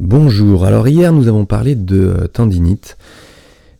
Bonjour, 0.00 0.64
alors 0.64 0.88
hier 0.88 1.12
nous 1.12 1.28
avons 1.28 1.46
parlé 1.46 1.76
de 1.76 2.00
euh, 2.00 2.26
tendinite, 2.26 2.98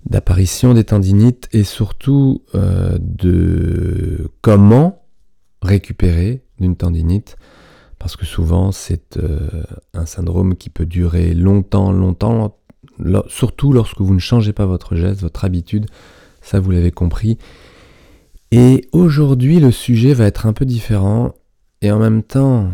d'apparition 0.09 0.73
des 0.73 0.85
tendinites 0.85 1.49
et 1.53 1.65
surtout 1.65 2.45
euh, 2.55 2.97
de 3.01 4.31
comment 4.41 5.03
récupérer 5.61 6.45
d'une 6.61 6.77
tendinite 6.77 7.37
parce 7.99 8.15
que 8.15 8.27
souvent 8.27 8.71
c'est 8.71 9.17
euh, 9.17 9.65
un 9.93 10.07
syndrome 10.07 10.55
qui 10.55 10.71
peut 10.71 10.87
durer 10.87 11.35
longtemps, 11.35 11.91
longtemps, 11.91 12.59
surtout 13.27 13.73
lorsque 13.73 14.01
vous 14.01 14.15
ne 14.15 14.21
changez 14.21 14.53
pas 14.53 14.67
votre 14.67 14.95
geste, 14.95 15.21
votre 15.21 15.45
habitude, 15.45 15.87
ça 16.41 16.61
vous 16.61 16.71
l'avez 16.71 16.93
compris. 16.93 17.39
Et 18.53 18.87
aujourd'hui 18.93 19.59
le 19.59 19.73
sujet 19.73 20.15
va 20.15 20.27
être 20.27 20.47
un 20.47 20.53
peu 20.53 20.65
différent. 20.65 21.35
Et 21.83 21.91
en 21.91 21.99
même 21.99 22.23
temps 22.23 22.71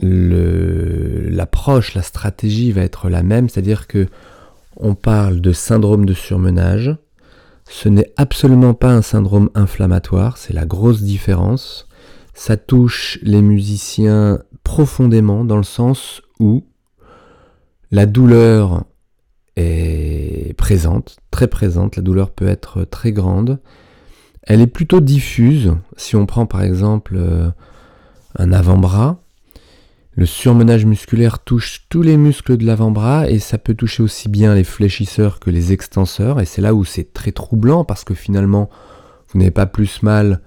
l'approche, 0.00 1.94
la 1.94 2.02
stratégie 2.02 2.72
va 2.72 2.82
être 2.82 3.08
la 3.08 3.22
même, 3.22 3.48
c'est-à-dire 3.48 3.86
que 3.86 4.08
on 4.76 4.94
parle 4.94 5.40
de 5.40 5.52
syndrome 5.52 6.04
de 6.04 6.14
surmenage. 6.14 6.96
Ce 7.68 7.88
n'est 7.88 8.12
absolument 8.16 8.74
pas 8.74 8.92
un 8.92 9.02
syndrome 9.02 9.50
inflammatoire, 9.54 10.36
c'est 10.36 10.52
la 10.52 10.66
grosse 10.66 11.02
différence. 11.02 11.88
Ça 12.34 12.56
touche 12.56 13.18
les 13.22 13.40
musiciens 13.40 14.40
profondément 14.64 15.44
dans 15.44 15.56
le 15.56 15.62
sens 15.62 16.22
où 16.40 16.64
la 17.90 18.06
douleur 18.06 18.84
est 19.56 20.56
présente, 20.58 21.16
très 21.30 21.46
présente, 21.46 21.96
la 21.96 22.02
douleur 22.02 22.30
peut 22.30 22.48
être 22.48 22.84
très 22.84 23.12
grande. 23.12 23.60
Elle 24.42 24.60
est 24.60 24.66
plutôt 24.66 25.00
diffuse, 25.00 25.74
si 25.96 26.16
on 26.16 26.26
prend 26.26 26.44
par 26.44 26.62
exemple 26.62 27.14
euh, 27.16 27.50
un 28.36 28.52
avant-bras, 28.52 29.23
le 30.16 30.26
surmenage 30.26 30.84
musculaire 30.84 31.40
touche 31.40 31.86
tous 31.88 32.02
les 32.02 32.16
muscles 32.16 32.56
de 32.56 32.64
l'avant-bras 32.64 33.28
et 33.28 33.40
ça 33.40 33.58
peut 33.58 33.74
toucher 33.74 34.02
aussi 34.02 34.28
bien 34.28 34.54
les 34.54 34.64
fléchisseurs 34.64 35.40
que 35.40 35.50
les 35.50 35.72
extenseurs. 35.72 36.40
Et 36.40 36.44
c'est 36.44 36.62
là 36.62 36.74
où 36.74 36.84
c'est 36.84 37.12
très 37.12 37.32
troublant 37.32 37.84
parce 37.84 38.04
que 38.04 38.14
finalement, 38.14 38.70
vous 39.28 39.40
n'avez 39.40 39.50
pas 39.50 39.66
plus 39.66 40.02
mal 40.02 40.40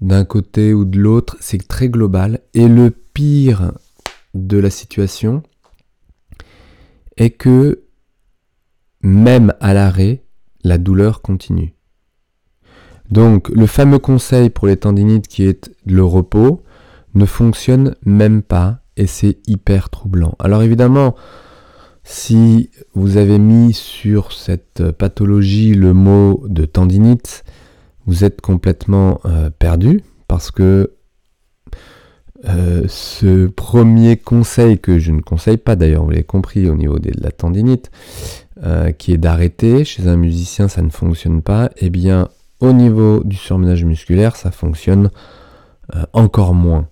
d'un 0.00 0.24
côté 0.24 0.72
ou 0.72 0.84
de 0.86 0.98
l'autre, 0.98 1.36
c'est 1.40 1.68
très 1.68 1.88
global. 1.88 2.40
Et 2.54 2.66
le 2.66 2.90
pire 2.90 3.72
de 4.32 4.56
la 4.56 4.70
situation 4.70 5.42
est 7.18 7.30
que 7.30 7.84
même 9.02 9.52
à 9.60 9.74
l'arrêt, 9.74 10.24
la 10.62 10.78
douleur 10.78 11.20
continue. 11.20 11.74
Donc 13.10 13.50
le 13.50 13.66
fameux 13.66 13.98
conseil 13.98 14.48
pour 14.48 14.66
les 14.66 14.78
tendinites 14.78 15.28
qui 15.28 15.44
est 15.44 15.70
le 15.84 16.02
repos 16.02 16.62
ne 17.12 17.26
fonctionne 17.26 17.94
même 18.04 18.42
pas 18.42 18.80
et 18.96 19.06
c'est 19.06 19.38
hyper 19.46 19.90
troublant. 19.90 20.34
Alors 20.38 20.62
évidemment, 20.62 21.14
si 22.04 22.70
vous 22.94 23.16
avez 23.16 23.38
mis 23.38 23.72
sur 23.72 24.32
cette 24.32 24.90
pathologie 24.92 25.74
le 25.74 25.94
mot 25.94 26.44
de 26.48 26.66
tendinite, 26.66 27.44
vous 28.06 28.24
êtes 28.24 28.40
complètement 28.42 29.20
euh, 29.24 29.48
perdu 29.50 30.02
parce 30.28 30.50
que 30.50 30.92
euh, 32.46 32.84
ce 32.88 33.46
premier 33.46 34.18
conseil 34.18 34.78
que 34.78 34.98
je 34.98 35.12
ne 35.12 35.22
conseille 35.22 35.56
pas 35.56 35.76
d'ailleurs, 35.76 36.04
vous 36.04 36.10
l'avez 36.10 36.24
compris 36.24 36.68
au 36.68 36.74
niveau 36.74 36.98
de 36.98 37.10
la 37.18 37.30
tendinite, 37.30 37.90
euh, 38.62 38.92
qui 38.92 39.12
est 39.12 39.18
d'arrêter, 39.18 39.86
chez 39.86 40.06
un 40.06 40.16
musicien 40.16 40.68
ça 40.68 40.82
ne 40.82 40.90
fonctionne 40.90 41.40
pas, 41.40 41.70
et 41.78 41.86
eh 41.86 41.90
bien 41.90 42.28
au 42.60 42.72
niveau 42.72 43.22
du 43.24 43.36
surmenage 43.36 43.84
musculaire 43.84 44.36
ça 44.36 44.50
fonctionne 44.50 45.10
encore 46.12 46.54
moins. 46.54 46.88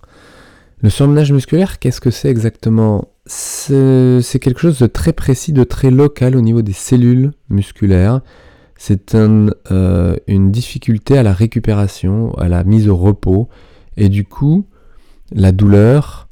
Le 0.82 0.90
surmenage 0.90 1.32
musculaire, 1.32 1.78
qu'est-ce 1.78 2.00
que 2.00 2.10
c'est 2.10 2.28
exactement? 2.28 3.08
C'est 3.24 4.40
quelque 4.40 4.58
chose 4.58 4.80
de 4.80 4.88
très 4.88 5.12
précis, 5.12 5.52
de 5.52 5.62
très 5.62 5.92
local 5.92 6.34
au 6.34 6.40
niveau 6.40 6.60
des 6.60 6.72
cellules 6.72 7.30
musculaires. 7.48 8.20
C'est 8.76 9.14
euh, 9.14 10.16
une 10.26 10.50
difficulté 10.50 11.16
à 11.16 11.22
la 11.22 11.32
récupération, 11.32 12.34
à 12.34 12.48
la 12.48 12.64
mise 12.64 12.88
au 12.88 12.96
repos. 12.96 13.48
Et 13.96 14.08
du 14.08 14.24
coup, 14.24 14.66
la 15.30 15.52
douleur 15.52 16.28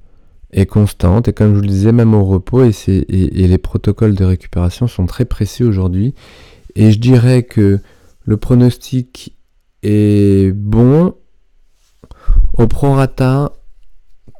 est 0.50 0.66
constante. 0.66 1.28
Et 1.28 1.32
comme 1.32 1.50
je 1.50 1.54
vous 1.54 1.62
le 1.62 1.68
disais, 1.68 1.92
même 1.92 2.12
au 2.12 2.24
repos, 2.24 2.64
et, 2.64 2.72
et 2.88 3.46
les 3.46 3.58
protocoles 3.58 4.16
de 4.16 4.24
récupération 4.24 4.88
sont 4.88 5.06
très 5.06 5.26
précis 5.26 5.62
aujourd'hui. 5.62 6.12
Et 6.74 6.90
je 6.90 6.98
dirais 6.98 7.44
que 7.44 7.78
le 8.24 8.36
pronostic 8.36 9.36
est 9.84 10.52
bon 10.52 11.14
au 12.54 12.66
prorata 12.66 13.52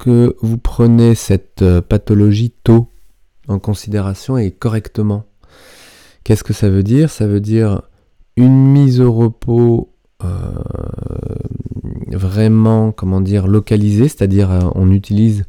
que 0.01 0.35
vous 0.41 0.59
prenez 0.59 1.15
cette 1.15 1.63
euh, 1.63 1.83
pathologie 1.83 2.53
tôt 2.65 2.89
en 3.49 3.59
considération 3.59 4.39
et 4.39 4.51
correctement. 4.51 5.25
Qu'est-ce 6.25 6.43
que 6.43 6.55
ça 6.55 6.71
veut 6.71 6.83
dire? 6.83 7.11
Ça 7.11 7.27
veut 7.27 7.41
dire 7.41 7.83
une 8.37 8.73
mise 8.73 9.01
au 9.01 9.13
repos 9.13 9.93
euh, 10.25 10.27
vraiment, 12.09 12.93
comment 12.93 13.21
dire, 13.21 13.47
localisée, 13.47 14.09
c'est-à-dire 14.09 14.51
euh, 14.51 14.61
on 14.75 14.91
utilise 14.91 15.45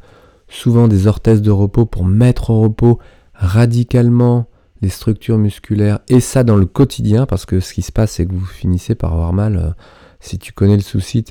souvent 0.48 0.86
des 0.86 1.06
orthèses 1.06 1.40
de 1.40 1.50
repos 1.50 1.86
pour 1.86 2.04
mettre 2.04 2.50
au 2.50 2.60
repos 2.60 2.98
radicalement 3.32 4.46
les 4.82 4.90
structures 4.90 5.38
musculaires 5.38 6.00
et 6.08 6.20
ça 6.20 6.44
dans 6.44 6.56
le 6.56 6.66
quotidien 6.66 7.24
parce 7.24 7.46
que 7.46 7.60
ce 7.60 7.72
qui 7.72 7.82
se 7.82 7.92
passe 7.92 8.12
c'est 8.12 8.26
que 8.26 8.34
vous 8.34 8.44
finissez 8.44 8.94
par 8.94 9.12
avoir 9.14 9.32
mal. 9.32 9.74
si 10.20 10.38
tu 10.38 10.52
connais 10.52 10.76
le 10.76 10.82
souci, 10.82 11.24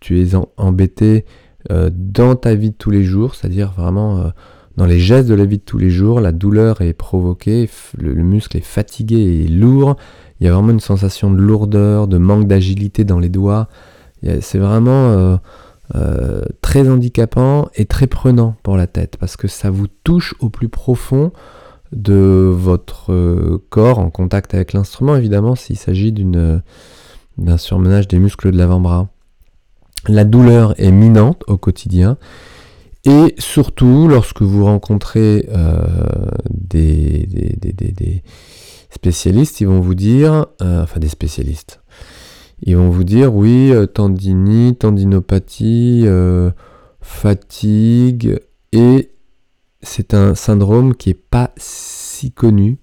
tu 0.00 0.20
es 0.20 0.34
embêté 0.56 1.24
euh, 1.70 1.90
dans 1.92 2.36
ta 2.36 2.54
vie 2.54 2.70
de 2.70 2.76
tous 2.76 2.90
les 2.90 3.04
jours, 3.04 3.34
c'est-à-dire 3.34 3.72
vraiment 3.76 4.18
euh, 4.18 4.28
dans 4.76 4.86
les 4.86 4.98
gestes 4.98 5.28
de 5.28 5.34
la 5.34 5.44
vie 5.44 5.58
de 5.58 5.62
tous 5.62 5.78
les 5.78 5.90
jours, 5.90 6.20
la 6.20 6.32
douleur 6.32 6.80
est 6.80 6.92
provoquée, 6.92 7.68
le, 7.98 8.14
muscle 8.14 8.56
est 8.56 8.64
fatigué 8.64 9.16
et 9.16 9.48
lourd, 9.48 9.96
il 10.38 10.46
y 10.46 10.50
a 10.50 10.52
vraiment 10.52 10.70
une 10.70 10.80
sensation 10.80 11.30
de 11.30 11.38
lourdeur, 11.38 12.08
de 12.08 12.18
manque 12.18 12.46
d'agilité 12.46 13.04
dans 13.04 13.18
les 13.18 13.30
doigts, 13.30 13.68
c'est 14.40 14.58
vraiment 14.58 15.38
euh, 15.94 16.42
très 16.60 16.88
handicapant 16.88 17.68
et 17.74 17.86
très 17.86 18.06
prenant 18.06 18.54
pour 18.62 18.76
la 18.76 18.86
tête, 18.86 19.16
parce 19.18 19.36
que 19.36 19.48
ça 19.48 19.70
vous 19.70 19.86
touche 20.04 20.34
au 20.40 20.50
plus 20.50 20.68
profond 20.68 21.32
de 21.92 22.50
votre 22.52 23.60
corps 23.70 23.98
en 23.98 24.10
contact 24.10 24.52
avec 24.52 24.74
l'instrument, 24.74 25.16
évidemment, 25.16 25.54
s'il 25.54 25.78
s'agit 25.78 26.12
d'un 26.12 27.56
surmenage 27.56 28.08
des 28.08 28.18
muscles 28.18 28.52
de 28.52 28.58
l'avant-bras. 28.58 29.08
La 30.08 30.24
douleur 30.24 30.74
est 30.80 30.92
minante 30.92 31.42
au 31.46 31.56
quotidien. 31.56 32.16
Et 33.06 33.34
surtout, 33.38 34.08
lorsque 34.08 34.42
vous 34.42 34.64
rencontrez 34.64 35.48
euh, 35.52 35.86
des, 36.50 37.28
spécialistes, 38.90 39.60
ils 39.60 39.68
vont 39.68 39.80
vous 39.80 39.94
dire, 39.94 40.46
euh, 40.60 40.82
enfin 40.82 40.98
des 40.98 41.08
spécialistes, 41.08 41.80
ils 42.62 42.76
vont 42.76 42.90
vous 42.90 43.04
dire, 43.04 43.32
oui, 43.32 43.70
euh, 43.70 43.86
tendinite, 43.86 44.80
tendinopathie, 44.80 46.04
fatigue, 47.00 48.40
et 48.72 49.12
c'est 49.82 50.12
un 50.12 50.34
syndrome 50.34 50.96
qui 50.96 51.10
n'est 51.10 51.14
pas 51.14 51.52
si 51.56 52.32
connu 52.32 52.78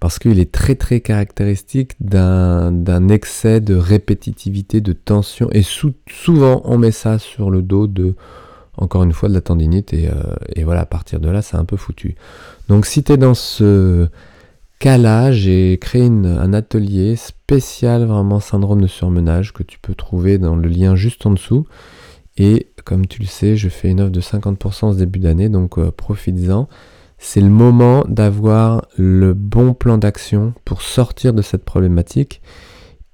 parce 0.00 0.18
qu'il 0.18 0.40
est 0.40 0.50
très 0.50 0.74
très 0.74 1.00
caractéristique 1.00 1.92
d'un 2.00 3.08
excès 3.08 3.60
de 3.60 3.74
répétitivité, 3.74 4.80
de 4.80 4.94
tension, 4.94 5.48
et 5.52 5.62
souvent 5.62 6.62
on 6.64 6.78
met 6.78 6.90
ça 6.90 7.18
sur 7.18 7.50
le 7.50 7.60
dos 7.60 7.86
de, 7.86 8.14
encore 8.78 9.04
une 9.04 9.12
fois, 9.12 9.28
de 9.28 9.34
la 9.34 9.42
tendinite, 9.42 9.92
et, 9.92 10.08
euh, 10.08 10.64
voilà, 10.64 10.80
à 10.80 10.86
partir 10.86 11.20
de 11.20 11.28
là, 11.28 11.42
c'est 11.42 11.56
un 11.56 11.66
peu 11.66 11.76
foutu. 11.76 12.16
Donc 12.68 12.86
si 12.86 13.04
tu 13.04 13.12
es 13.12 13.16
dans 13.18 13.34
ce 13.34 14.08
cas-là, 14.78 15.32
j'ai 15.32 15.76
créé 15.78 16.06
un 16.06 16.52
atelier 16.54 17.14
spécial, 17.16 18.06
vraiment 18.06 18.40
syndrome 18.40 18.80
de 18.80 18.86
surmenage, 18.86 19.52
que 19.52 19.62
tu 19.62 19.78
peux 19.78 19.94
trouver 19.94 20.38
dans 20.38 20.56
le 20.56 20.66
lien 20.66 20.96
juste 20.96 21.26
en 21.26 21.32
dessous, 21.32 21.66
et 22.38 22.68
comme 22.86 23.06
tu 23.06 23.20
le 23.20 23.26
sais, 23.26 23.54
je 23.56 23.68
fais 23.68 23.90
une 23.90 24.00
offre 24.00 24.12
de 24.12 24.22
50% 24.22 24.94
ce 24.94 24.96
début 24.96 25.18
d'année, 25.18 25.50
donc 25.50 25.76
euh, 25.76 25.90
profites-en 25.90 26.68
c'est 27.22 27.42
le 27.42 27.50
moment 27.50 28.02
d'avoir 28.08 28.86
le 28.96 29.34
bon 29.34 29.74
plan 29.74 29.98
d'action 29.98 30.54
pour 30.64 30.80
sortir 30.80 31.34
de 31.34 31.42
cette 31.42 31.64
problématique 31.64 32.40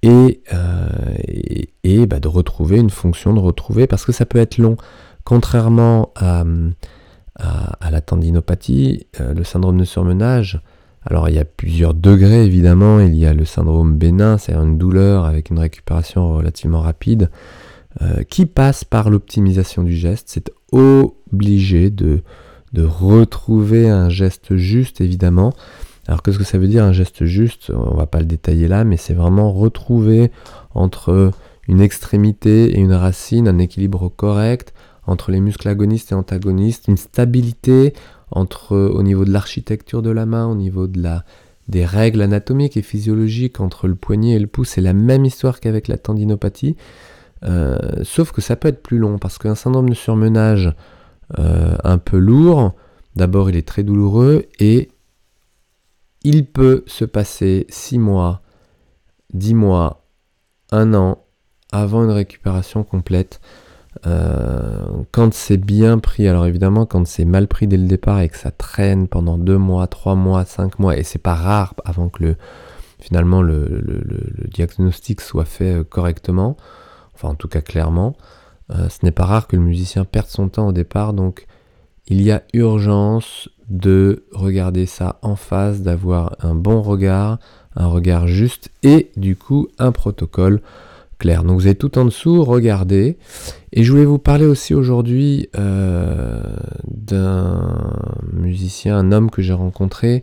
et, 0.02 0.42
euh, 0.54 2.06
bah, 2.06 2.20
de 2.20 2.28
retrouver 2.28 2.78
une 2.78 2.90
fonction, 2.90 3.34
de 3.34 3.40
retrouver, 3.40 3.88
parce 3.88 4.04
que 4.04 4.12
ça 4.12 4.24
peut 4.24 4.38
être 4.38 4.58
long. 4.58 4.76
Contrairement 5.24 6.12
à, 6.14 6.44
à, 7.34 7.90
la 7.90 8.00
tendinopathie, 8.00 9.08
euh, 9.20 9.34
le 9.34 9.42
syndrome 9.42 9.76
de 9.76 9.84
surmenage, 9.84 10.60
alors 11.04 11.28
il 11.28 11.34
y 11.34 11.40
a 11.40 11.44
plusieurs 11.44 11.92
degrés 11.92 12.44
évidemment, 12.44 13.00
il 13.00 13.16
y 13.16 13.26
a 13.26 13.34
le 13.34 13.44
syndrome 13.44 13.96
bénin, 13.96 14.38
c'est-à-dire 14.38 14.64
une 14.64 14.78
douleur 14.78 15.24
avec 15.24 15.50
une 15.50 15.58
récupération 15.58 16.36
relativement 16.36 16.80
rapide, 16.80 17.28
euh, 18.02 18.22
qui 18.22 18.46
passe 18.46 18.84
par 18.84 19.10
l'optimisation 19.10 19.82
du 19.82 19.96
geste. 19.96 20.28
C'est 20.28 20.52
obligé 20.70 21.90
de 21.90 22.22
de 22.72 22.84
retrouver 22.84 23.88
un 23.88 24.08
geste 24.08 24.56
juste, 24.56 25.00
évidemment. 25.00 25.52
Alors 26.08 26.22
qu'est-ce 26.22 26.38
que 26.38 26.44
ça 26.44 26.58
veut 26.58 26.68
dire 26.68 26.84
un 26.84 26.92
geste 26.92 27.24
juste? 27.24 27.72
On 27.74 27.96
va 27.96 28.06
pas 28.06 28.20
le 28.20 28.26
détailler 28.26 28.68
là, 28.68 28.84
mais 28.84 28.96
c'est 28.96 29.14
vraiment 29.14 29.52
retrouver 29.52 30.30
entre 30.74 31.32
une 31.68 31.80
extrémité 31.80 32.76
et 32.76 32.78
une 32.78 32.92
racine 32.92 33.48
un 33.48 33.58
équilibre 33.58 34.08
correct 34.08 34.72
entre 35.06 35.30
les 35.30 35.40
muscles 35.40 35.68
agonistes 35.68 36.12
et 36.12 36.14
antagonistes, 36.14 36.88
une 36.88 36.96
stabilité 36.96 37.92
entre 38.30 38.76
au 38.76 39.02
niveau 39.02 39.24
de 39.24 39.30
l'architecture 39.30 40.02
de 40.02 40.10
la 40.10 40.26
main, 40.26 40.46
au 40.46 40.54
niveau 40.54 40.86
de 40.86 41.00
la, 41.00 41.24
des 41.68 41.84
règles 41.84 42.22
anatomiques 42.22 42.76
et 42.76 42.82
physiologiques 42.82 43.60
entre 43.60 43.86
le 43.88 43.94
poignet 43.94 44.32
et 44.32 44.38
le 44.38 44.46
pouce. 44.46 44.70
C'est 44.70 44.80
la 44.80 44.92
même 44.92 45.24
histoire 45.24 45.60
qu'avec 45.60 45.88
la 45.88 45.98
tendinopathie, 45.98 46.76
euh, 47.44 47.76
sauf 48.02 48.32
que 48.32 48.40
ça 48.40 48.56
peut 48.56 48.68
être 48.68 48.82
plus 48.82 48.98
long 48.98 49.18
parce 49.18 49.38
qu'un 49.38 49.54
syndrome 49.54 49.88
de 49.88 49.94
surmenage 49.94 50.74
euh, 51.38 51.76
un 51.84 51.98
peu 51.98 52.18
lourd, 52.18 52.74
d'abord 53.16 53.50
il 53.50 53.56
est 53.56 53.66
très 53.66 53.82
douloureux 53.82 54.46
et 54.58 54.90
il 56.22 56.46
peut 56.46 56.84
se 56.86 57.04
passer 57.04 57.66
6 57.68 57.98
mois, 57.98 58.42
10 59.32 59.54
mois, 59.54 60.04
1 60.72 60.94
an 60.94 61.18
avant 61.72 62.04
une 62.04 62.10
récupération 62.10 62.84
complète. 62.84 63.40
Euh, 64.06 64.86
quand 65.10 65.32
c'est 65.32 65.56
bien 65.56 65.98
pris, 65.98 66.28
alors 66.28 66.46
évidemment, 66.46 66.84
quand 66.86 67.06
c'est 67.06 67.24
mal 67.24 67.48
pris 67.48 67.66
dès 67.66 67.76
le 67.76 67.86
départ 67.86 68.20
et 68.20 68.28
que 68.28 68.36
ça 68.36 68.50
traîne 68.50 69.08
pendant 69.08 69.38
2 69.38 69.56
mois, 69.56 69.86
3 69.86 70.14
mois, 70.14 70.44
5 70.44 70.78
mois, 70.78 70.96
et 70.96 71.02
c'est 71.02 71.18
pas 71.18 71.34
rare 71.34 71.74
avant 71.84 72.08
que 72.08 72.22
le, 72.22 72.36
finalement 72.98 73.42
le, 73.42 73.84
diagnostic 74.50 75.20
soit 75.20 75.44
fait 75.44 75.76
euh, 75.76 75.84
correctement, 75.84 76.56
enfin 77.14 77.28
en 77.28 77.34
tout 77.34 77.48
cas 77.48 77.60
clairement, 77.60 78.16
euh, 78.70 78.88
ce 78.88 79.04
n'est 79.04 79.12
pas 79.12 79.24
rare 79.24 79.46
que 79.46 79.56
le 79.56 79.62
musicien 79.62 80.04
perde 80.04 80.28
son 80.28 80.48
temps 80.48 80.68
au 80.68 80.72
départ, 80.72 81.12
donc 81.12 81.46
il 82.08 82.22
y 82.22 82.30
a 82.30 82.42
urgence 82.52 83.48
de 83.68 84.24
regarder 84.32 84.86
ça 84.86 85.18
en 85.22 85.36
face, 85.36 85.82
d'avoir 85.82 86.36
un 86.40 86.54
bon 86.54 86.82
regard, 86.82 87.38
un 87.74 87.86
regard 87.86 88.26
juste 88.26 88.70
et 88.82 89.10
du 89.16 89.36
coup 89.36 89.68
un 89.78 89.92
protocole 89.92 90.60
clair. 91.18 91.44
Donc 91.44 91.60
vous 91.60 91.66
avez 91.66 91.74
tout 91.74 91.98
en 91.98 92.04
dessous, 92.04 92.44
regardez. 92.44 93.16
Et 93.72 93.82
je 93.82 93.90
voulais 93.90 94.04
vous 94.04 94.18
parler 94.18 94.46
aussi 94.46 94.74
aujourd'hui 94.74 95.48
euh, 95.56 96.42
d'un 96.86 97.92
musicien, 98.32 98.96
un 98.96 99.12
homme 99.12 99.30
que 99.30 99.42
j'ai 99.42 99.52
rencontré. 99.52 100.22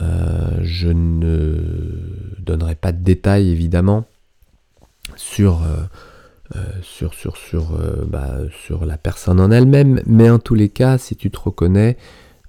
Euh, 0.00 0.58
je 0.62 0.88
ne 0.88 1.56
donnerai 2.40 2.74
pas 2.74 2.92
de 2.92 3.02
détails 3.02 3.50
évidemment 3.50 4.04
sur, 5.16 5.62
sur, 6.82 7.14
sur, 7.14 7.36
sur, 7.36 7.78
bah, 8.06 8.36
sur 8.64 8.86
la 8.86 8.96
personne 8.96 9.40
en 9.40 9.50
elle-même, 9.50 10.00
mais 10.06 10.30
en 10.30 10.38
tous 10.38 10.54
les 10.54 10.68
cas, 10.68 10.98
si 10.98 11.14
tu 11.16 11.30
te 11.30 11.38
reconnais, 11.38 11.96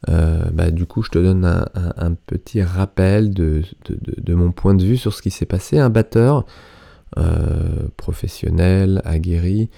bah, 0.07 0.71
du 0.71 0.85
coup, 0.85 1.03
je 1.03 1.09
te 1.09 1.19
donne 1.19 1.45
un, 1.45 2.13
petit 2.13 2.61
rappel 2.63 3.33
de, 3.33 3.63
de, 3.89 4.33
mon 4.33 4.51
point 4.51 4.73
de 4.73 4.83
vue 4.83 4.97
sur 4.97 5.13
ce 5.13 5.21
qui 5.21 5.31
s'est 5.31 5.45
passé. 5.45 5.79
Un 5.79 5.89
batteur 5.89 6.45
euh, 7.17 7.87
professionnel, 7.97 9.01
aguerri, 9.03 9.71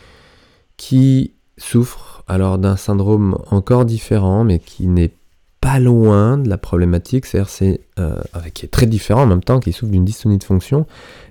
qui 0.75 1.33
souffre 1.57 2.25
alors 2.27 2.57
d'un 2.57 2.75
syndrome 2.75 3.37
encore 3.51 3.85
différent, 3.85 4.43
mais 4.43 4.59
qui 4.59 4.87
n'est 4.87 5.13
pas 5.61 5.79
loin 5.79 6.37
de 6.37 6.49
la 6.49 6.57
problématique, 6.57 7.25
c'est-à-dire 7.25 7.49
c'est 7.49 7.81
euh, 7.99 8.21
qui 8.53 8.65
est 8.65 8.69
très 8.69 8.85
différent 8.85 9.23
en 9.23 9.27
même 9.27 9.43
temps, 9.43 9.61
qui 9.61 9.71
souffre 9.71 9.93
d'une 9.93 10.03
dystonie 10.03 10.39
de 10.39 10.43
fonction, 10.43 10.85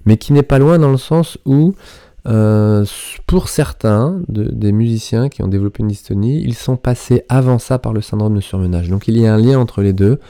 mais 0.06 0.16
qui 0.16 0.32
n'est 0.32 0.42
pas 0.42 0.58
loin 0.58 0.78
dans 0.78 0.90
le 0.90 0.96
sens 0.96 1.36
où 1.44 1.74
euh, 2.30 2.84
pour 3.26 3.48
certains 3.48 4.22
des 4.28 4.72
musiciens 4.72 5.28
qui 5.28 5.42
ont 5.42 5.48
développé 5.48 5.82
une 5.82 5.88
dystonie, 5.88 6.40
ils 6.42 6.54
sont 6.54 6.76
passés 6.76 7.24
avant 7.28 7.58
ça 7.58 7.78
par 7.78 7.92
le 7.92 8.00
syndrome 8.00 8.34
de 8.36 8.40
surmenage. 8.40 8.88
Donc 8.88 9.08
il 9.08 9.18
y 9.18 9.26
a 9.26 9.34
un 9.34 9.38
lien 9.38 9.58
entre 9.58 9.82
les 9.82 9.92
deux 9.92 10.20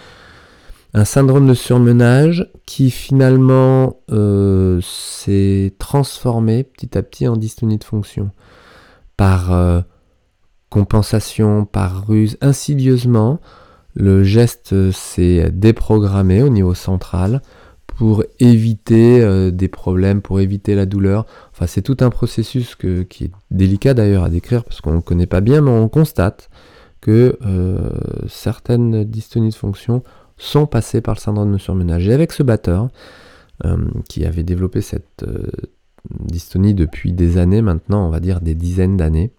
un 0.92 1.04
syndrome 1.04 1.46
de 1.46 1.54
surmenage 1.54 2.48
qui 2.66 2.90
finalement 2.90 4.00
euh, 4.10 4.80
s'est 4.82 5.74
transformé 5.78 6.64
petit 6.64 6.98
à 6.98 7.02
petit 7.02 7.28
en 7.28 7.36
dystonie 7.36 7.78
de 7.78 7.84
fonction 7.84 8.30
par 9.16 9.52
euh, 9.52 9.82
compensation, 10.68 11.64
par 11.64 12.06
ruse, 12.06 12.38
insidieusement. 12.40 13.40
Le 13.94 14.24
geste 14.24 14.90
s'est 14.92 15.50
déprogrammé 15.52 16.42
au 16.42 16.48
niveau 16.48 16.74
central 16.74 17.42
pour 18.00 18.24
éviter 18.38 19.20
euh, 19.20 19.50
des 19.50 19.68
problèmes, 19.68 20.22
pour 20.22 20.40
éviter 20.40 20.74
la 20.74 20.86
douleur. 20.86 21.26
Enfin, 21.52 21.66
c'est 21.66 21.82
tout 21.82 21.98
un 22.00 22.08
processus 22.08 22.74
qui 22.74 23.24
est 23.24 23.30
délicat 23.50 23.92
d'ailleurs 23.92 24.24
à 24.24 24.30
décrire 24.30 24.64
parce 24.64 24.80
qu'on 24.80 24.94
ne 24.94 25.00
connaît 25.00 25.26
pas 25.26 25.42
bien, 25.42 25.60
mais 25.60 25.70
on 25.70 25.90
constate 25.90 26.48
que 27.02 27.38
certaines 28.28 29.04
dystonies 29.04 29.50
de 29.50 29.54
fonction 29.54 30.02
sont 30.36 30.66
passés 30.66 31.00
par 31.00 31.14
le 31.14 31.20
syndrome 31.20 31.52
de 31.52 31.58
surmenage. 31.58 32.08
Et 32.08 32.12
avec 32.12 32.32
ce 32.32 32.42
batteur, 32.42 32.88
euh, 33.66 33.76
qui 34.08 34.24
avait 34.24 34.42
développé 34.42 34.80
cette 34.80 35.22
euh, 35.22 35.42
dystonie 36.18 36.72
depuis 36.72 37.12
des 37.12 37.36
années 37.36 37.60
maintenant, 37.60 38.06
on 38.06 38.08
va 38.08 38.18
dire 38.18 38.40
des 38.40 38.54
dizaines 38.54 38.96
d'années, 38.96 39.32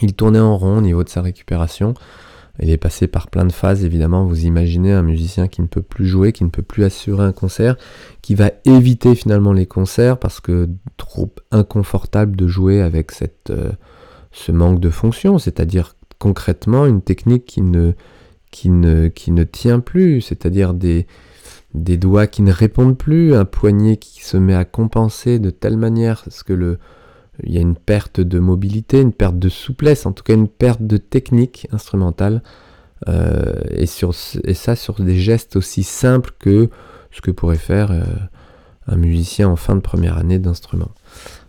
il 0.00 0.14
tournait 0.14 0.38
en 0.38 0.56
rond 0.56 0.78
au 0.78 0.80
niveau 0.80 1.02
de 1.02 1.08
sa 1.08 1.20
récupération. 1.20 1.94
Il 2.62 2.70
est 2.70 2.76
passé 2.76 3.06
par 3.06 3.28
plein 3.28 3.46
de 3.46 3.52
phases, 3.52 3.84
évidemment. 3.84 4.24
Vous 4.24 4.44
imaginez 4.44 4.92
un 4.92 5.02
musicien 5.02 5.48
qui 5.48 5.62
ne 5.62 5.66
peut 5.66 5.82
plus 5.82 6.06
jouer, 6.06 6.32
qui 6.32 6.44
ne 6.44 6.50
peut 6.50 6.62
plus 6.62 6.84
assurer 6.84 7.24
un 7.24 7.32
concert, 7.32 7.76
qui 8.22 8.34
va 8.34 8.50
éviter 8.64 9.14
finalement 9.14 9.52
les 9.52 9.66
concerts 9.66 10.18
parce 10.18 10.40
que 10.40 10.68
trop 10.96 11.32
inconfortable 11.50 12.36
de 12.36 12.46
jouer 12.46 12.82
avec 12.82 13.12
cette, 13.12 13.50
euh, 13.50 13.70
ce 14.32 14.52
manque 14.52 14.80
de 14.80 14.90
fonction, 14.90 15.38
c'est-à-dire 15.38 15.96
concrètement 16.18 16.84
une 16.86 17.00
technique 17.00 17.46
qui 17.46 17.62
ne, 17.62 17.92
qui 18.50 18.68
ne, 18.68 19.44
tient 19.44 19.80
plus, 19.80 20.20
c'est-à-dire 20.20 20.74
des, 20.74 21.06
des 21.72 21.96
doigts 21.96 22.26
qui 22.26 22.42
ne 22.42 22.52
répondent 22.52 22.98
plus, 22.98 23.34
un 23.34 23.46
poignet 23.46 23.96
qui 23.96 24.22
se 24.22 24.36
met 24.36 24.54
à 24.54 24.66
compenser 24.66 25.38
de 25.38 25.50
telle 25.50 25.78
manière 25.78 26.24
ce 26.28 26.44
que 26.44 26.52
le, 26.52 26.78
il 27.44 27.52
y 27.54 27.58
a 27.58 27.60
une 27.60 27.76
perte 27.76 28.20
de 28.20 28.38
mobilité, 28.38 29.00
une 29.00 29.12
perte 29.12 29.38
de 29.38 29.48
souplesse, 29.48 30.06
en 30.06 30.12
tout 30.12 30.22
cas 30.22 30.34
une 30.34 30.48
perte 30.48 30.82
de 30.82 30.96
technique 30.96 31.66
instrumentale, 31.72 32.42
euh, 33.08 33.54
et, 33.70 33.86
ça 33.86 34.76
sur 34.76 34.94
des 35.00 35.16
gestes 35.16 35.56
aussi 35.56 35.82
simples 35.82 36.32
que 36.38 36.68
ce 37.10 37.20
que 37.20 37.30
pourrait 37.30 37.56
faire 37.56 37.92
euh, 37.92 38.04
un 38.86 38.96
musicien 38.96 39.48
en 39.48 39.56
fin 39.56 39.74
de 39.74 39.80
première 39.80 40.18
année 40.18 40.38
d'instrument. 40.38 40.90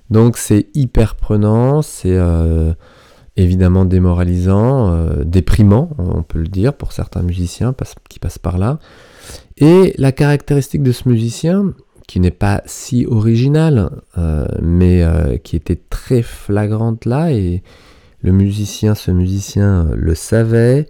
Donc 0.09 0.37
c'est 0.37 0.67
hyper 0.73 1.15
prenant, 1.15 1.81
c'est 1.81 2.15
euh, 2.15 2.73
évidemment 3.37 3.85
démoralisant, 3.85 5.05
déprimant, 5.23 5.89
on 5.97 6.23
peut 6.23 6.39
le 6.39 6.47
dire, 6.47 6.73
pour 6.73 6.91
certains 6.91 7.21
musiciens 7.21 7.73
qui 8.09 8.19
passent 8.19 8.39
par 8.39 8.57
là. 8.57 8.79
Et 9.57 9.93
la 9.97 10.11
caractéristique 10.11 10.83
de 10.83 10.91
ce 10.91 11.07
musicien, 11.07 11.73
qui 12.11 12.19
n'est 12.19 12.29
pas 12.29 12.61
si 12.65 13.05
originale, 13.05 13.89
euh, 14.17 14.45
mais 14.61 15.01
euh, 15.01 15.37
qui 15.37 15.55
était 15.55 15.79
très 15.89 16.21
flagrante 16.21 17.05
là, 17.05 17.31
et 17.31 17.63
le 18.21 18.33
musicien, 18.33 18.95
ce 18.95 19.11
musicien 19.11 19.87
le 19.95 20.13
savait, 20.13 20.89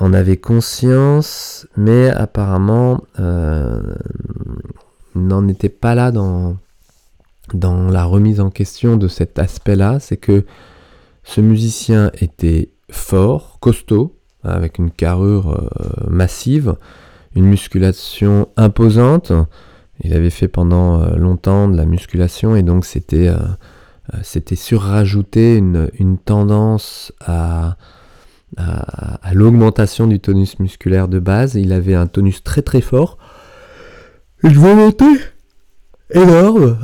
en 0.00 0.12
avait 0.12 0.38
conscience, 0.38 1.68
mais 1.76 2.10
apparemment 2.10 3.04
n'en 5.14 5.46
était 5.46 5.68
pas 5.68 5.94
là 5.94 6.10
dans, 6.10 6.56
dans 7.54 7.88
la 7.88 8.02
remise 8.02 8.40
en 8.40 8.50
question 8.50 8.96
de 8.96 9.06
cet 9.06 9.38
aspect-là, 9.38 10.00
c'est 10.00 10.16
que 10.16 10.44
ce 11.22 11.40
musicien 11.40 12.10
était 12.20 12.70
fort, 12.90 13.58
costaud, 13.60 14.16
avec 14.42 14.78
une 14.78 14.90
carrure 14.90 15.50
euh, 15.50 16.10
massive, 16.10 16.74
une 17.36 17.44
musculation 17.44 18.48
imposante. 18.56 19.32
Il 20.00 20.14
avait 20.14 20.30
fait 20.30 20.48
pendant 20.48 21.00
euh, 21.00 21.16
longtemps 21.16 21.68
de 21.68 21.76
la 21.76 21.84
musculation 21.84 22.56
et 22.56 22.62
donc 22.62 22.84
c'était 22.84 23.28
euh, 23.28 23.38
c'était 24.22 24.56
surrajouté 24.56 25.56
une, 25.56 26.18
tendance 26.18 27.12
à, 27.20 27.76
l'augmentation 29.32 30.06
du 30.06 30.18
tonus 30.20 30.58
musculaire 30.58 31.08
de 31.08 31.18
base. 31.18 31.54
Il 31.54 31.72
avait 31.72 31.94
un 31.94 32.06
tonus 32.06 32.42
très 32.42 32.62
très 32.62 32.80
fort, 32.80 33.16
une 34.42 34.54
volonté 34.54 35.06
énorme, 36.10 36.76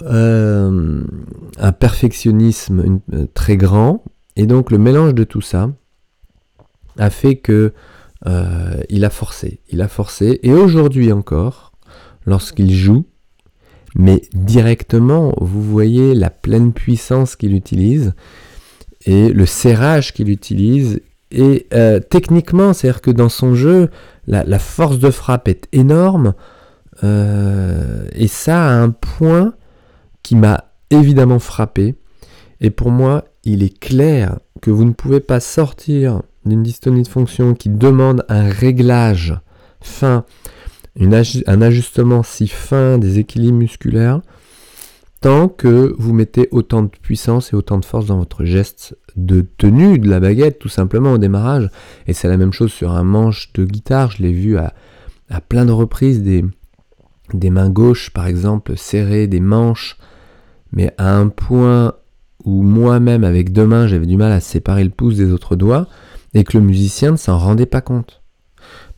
un 1.58 1.72
perfectionnisme 1.72 3.00
très 3.34 3.56
grand, 3.56 4.04
et 4.36 4.46
donc 4.46 4.70
le 4.70 4.78
mélange 4.78 5.12
de 5.12 5.24
tout 5.24 5.42
ça 5.42 5.68
a 6.96 7.10
fait 7.10 7.36
que 7.36 7.72
euh, 8.26 8.80
il 8.88 9.04
a 9.04 9.10
forcé, 9.10 9.60
il 9.68 9.80
a 9.80 9.88
forcé, 9.88 10.40
et 10.42 10.52
aujourd'hui 10.52 11.12
encore, 11.12 11.67
lorsqu'il 12.28 12.72
joue, 12.72 13.06
mais 13.96 14.22
directement, 14.34 15.32
vous 15.40 15.62
voyez 15.62 16.14
la 16.14 16.30
pleine 16.30 16.72
puissance 16.72 17.36
qu'il 17.36 17.54
utilise 17.54 18.12
et 19.06 19.30
le 19.30 19.46
serrage 19.46 20.12
qu'il 20.12 20.28
utilise. 20.28 21.00
Et 21.30 21.66
euh, 21.74 22.00
techniquement, 22.00 22.72
c'est-à-dire 22.72 23.00
que 23.00 23.10
dans 23.10 23.28
son 23.28 23.54
jeu, 23.54 23.90
la, 24.26 24.58
force 24.58 24.98
de 24.98 25.10
frappe 25.10 25.48
est 25.48 25.66
énorme. 25.72 26.34
Euh, 27.02 28.06
et 28.12 28.28
ça 28.28 28.66
a 28.66 28.72
un 28.72 28.90
point 28.90 29.54
qui 30.22 30.36
m'a 30.36 30.64
évidemment 30.90 31.38
frappé. 31.38 31.94
Et 32.60 32.70
pour 32.70 32.90
moi, 32.90 33.24
il 33.44 33.62
est 33.62 33.78
clair 33.78 34.38
que 34.60 34.70
vous 34.70 34.84
ne 34.84 34.92
pouvez 34.92 35.20
pas 35.20 35.40
sortir 35.40 36.22
d'une 36.44 36.62
dystonie 36.62 37.02
de 37.02 37.08
fonction 37.08 37.54
qui 37.54 37.68
demande 37.68 38.24
un 38.28 38.48
réglage 38.48 39.38
fin, 39.80 40.24
un 41.00 41.62
ajustement 41.62 42.22
si 42.22 42.48
fin 42.48 42.98
des 42.98 43.18
équilibres 43.18 43.58
musculaires 43.58 44.20
tant 45.20 45.48
que 45.48 45.94
vous 45.98 46.12
mettez 46.12 46.48
autant 46.50 46.82
de 46.82 46.88
puissance 46.88 47.52
et 47.52 47.56
autant 47.56 47.78
de 47.78 47.84
force 47.84 48.06
dans 48.06 48.18
votre 48.18 48.44
geste 48.44 48.96
de 49.16 49.44
tenue 49.56 49.98
de 49.98 50.08
la 50.08 50.20
baguette, 50.20 50.58
tout 50.58 50.68
simplement 50.68 51.12
au 51.12 51.18
démarrage. 51.18 51.70
Et 52.06 52.12
c'est 52.12 52.28
la 52.28 52.36
même 52.36 52.52
chose 52.52 52.72
sur 52.72 52.92
un 52.92 53.02
manche 53.02 53.52
de 53.54 53.64
guitare, 53.64 54.12
je 54.12 54.22
l'ai 54.22 54.32
vu 54.32 54.56
à, 54.58 54.72
plein 55.48 55.64
de 55.64 55.72
reprises, 55.72 56.22
des, 56.22 56.44
mains 57.50 57.70
gauches 57.70 58.10
par 58.10 58.26
exemple 58.26 58.76
serrées, 58.76 59.26
des 59.26 59.40
manches, 59.40 59.98
mais 60.72 60.92
à 60.98 61.16
un 61.16 61.28
point 61.28 61.94
où 62.44 62.62
moi-même 62.62 63.24
avec 63.24 63.52
deux 63.52 63.66
mains 63.66 63.88
j'avais 63.88 64.06
du 64.06 64.16
mal 64.16 64.32
à 64.32 64.40
séparer 64.40 64.84
le 64.84 64.90
pouce 64.90 65.16
des 65.16 65.32
autres 65.32 65.56
doigts, 65.56 65.88
et 66.34 66.44
que 66.44 66.56
le 66.56 66.64
musicien 66.64 67.12
ne 67.12 67.16
s'en 67.16 67.38
rendait 67.38 67.66
pas 67.66 67.80
compte. 67.80 68.22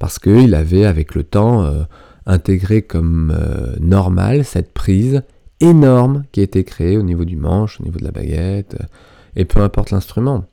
Parce 0.00 0.18
qu'il 0.18 0.56
avait 0.56 0.84
avec 0.84 1.14
le 1.14 1.22
temps 1.22 1.62
euh, 1.62 1.84
intégré 2.26 2.82
comme 2.82 3.32
euh, 3.32 3.76
normal 3.78 4.44
cette 4.44 4.72
prise 4.72 5.22
énorme 5.60 6.24
qui 6.32 6.40
été 6.40 6.64
créée 6.64 6.96
au 6.96 7.02
niveau 7.02 7.24
du 7.24 7.36
manche, 7.36 7.80
au 7.80 7.84
niveau 7.84 8.00
de 8.00 8.04
la 8.04 8.10
baguette, 8.10 8.76
et 9.36 9.44
peu 9.44 9.60
importe 9.60 9.92
l'instrument. 9.92 10.44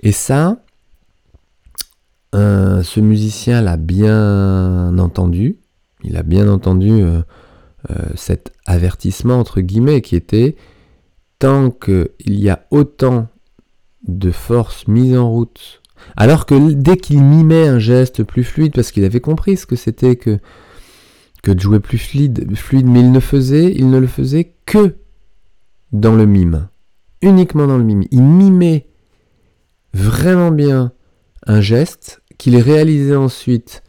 Et 0.00 0.12
ça, 0.12 0.58
euh, 2.34 2.82
ce 2.82 3.00
musicien 3.00 3.62
l'a 3.62 3.76
bien 3.76 4.98
entendu, 4.98 5.58
il 6.02 6.16
a 6.16 6.22
bien 6.22 6.48
entendu 6.48 6.90
euh, 6.90 7.22
euh, 7.90 7.94
cet 8.16 8.52
avertissement 8.66 9.38
entre 9.38 9.60
guillemets 9.60 10.00
qui 10.00 10.16
était 10.16 10.56
tant 11.38 11.70
qu'il 11.70 12.08
y 12.26 12.50
a 12.50 12.66
autant 12.70 13.28
de 14.06 14.30
force 14.30 14.88
mise 14.88 15.16
en 15.16 15.30
route, 15.30 15.80
alors 16.16 16.46
que 16.46 16.72
dès 16.72 16.96
qu'il 16.96 17.22
mimait 17.22 17.68
un 17.68 17.78
geste 17.78 18.22
plus 18.22 18.44
fluide, 18.44 18.74
parce 18.74 18.92
qu'il 18.92 19.04
avait 19.04 19.20
compris 19.20 19.56
ce 19.56 19.66
que 19.66 19.76
c'était 19.76 20.16
que 20.16 20.38
de 21.52 21.60
jouer 21.60 21.80
plus 21.80 21.98
fluide, 21.98 22.56
fluide, 22.56 22.86
mais 22.86 23.00
il 23.00 23.12
ne 23.12 23.20
faisait, 23.20 23.72
il 23.74 23.90
ne 23.90 23.98
le 23.98 24.06
faisait 24.06 24.54
que 24.66 24.96
dans 25.92 26.14
le 26.14 26.26
mime, 26.26 26.68
uniquement 27.22 27.66
dans 27.66 27.78
le 27.78 27.84
mime. 27.84 28.04
Il 28.10 28.22
mimait 28.22 28.86
vraiment 29.92 30.50
bien 30.50 30.92
un 31.46 31.60
geste 31.60 32.22
qu'il 32.38 32.56
réalisait 32.56 33.16
ensuite 33.16 33.82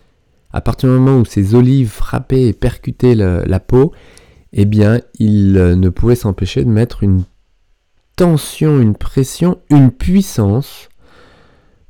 à 0.51 0.61
partir 0.61 0.89
du 0.89 0.95
moment 0.95 1.19
où 1.19 1.25
ses 1.25 1.55
olives 1.55 1.89
frappaient 1.89 2.43
et 2.43 2.53
percutaient 2.53 3.15
la, 3.15 3.59
peau, 3.59 3.91
eh 4.53 4.63
bien, 4.63 5.01
il 5.19 5.57
euh, 5.57 5.75
ne 5.75 5.89
pouvait 5.89 6.15
s'empêcher 6.15 6.63
de 6.63 6.69
mettre 6.69 7.03
une 7.03 7.23
tension, 8.15 8.79
une 8.79 8.95
pression, 8.95 9.59
une 9.69 9.91
puissance 9.91 10.87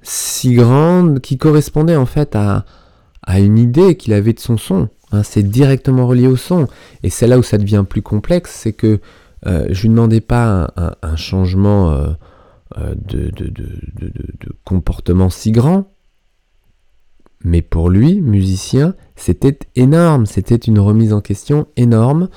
si 0.08 0.54
grande 0.54 1.20
qui 1.20 1.38
correspondait 1.38 1.96
en 1.96 2.06
fait 2.06 2.36
à, 2.36 2.66
à 3.24 3.40
une 3.40 3.58
idée 3.58 3.96
qu'il 3.96 4.14
avait 4.14 4.34
de 4.34 4.40
son 4.40 4.58
son. 4.58 4.90
Hein, 5.12 5.24
c'est 5.24 5.44
directement 5.44 6.08
relié 6.08 6.28
au 6.28 6.36
son. 6.36 6.68
Et 7.04 7.10
c'est 7.10 7.28
là 7.28 7.38
où 7.38 7.44
ça 7.44 7.58
devient 7.58 7.86
plus 7.88 8.02
complexe, 8.02 8.52
c'est 8.54 8.74
que 8.74 9.00
euh, 9.48 9.68
je 9.70 9.88
ne 9.88 9.94
demandais 9.94 10.22
pas 10.22 10.72
un, 11.02 11.16
changement 11.16 11.92
euh, 11.92 12.08
euh, 12.78 12.96
de, 12.98 13.32
comportement 14.64 15.30
si 15.30 15.52
grand, 15.52 15.92
mais 17.44 17.62
pour 17.62 17.90
lui, 17.90 18.22
musicien, 18.22 18.96
c'était 19.16 19.60
énorme, 19.76 20.26
c'était 20.26 20.56
une 20.56 20.80
remise 20.80 21.14
en 21.14 21.22
question 21.22 21.68
énorme 21.78 22.30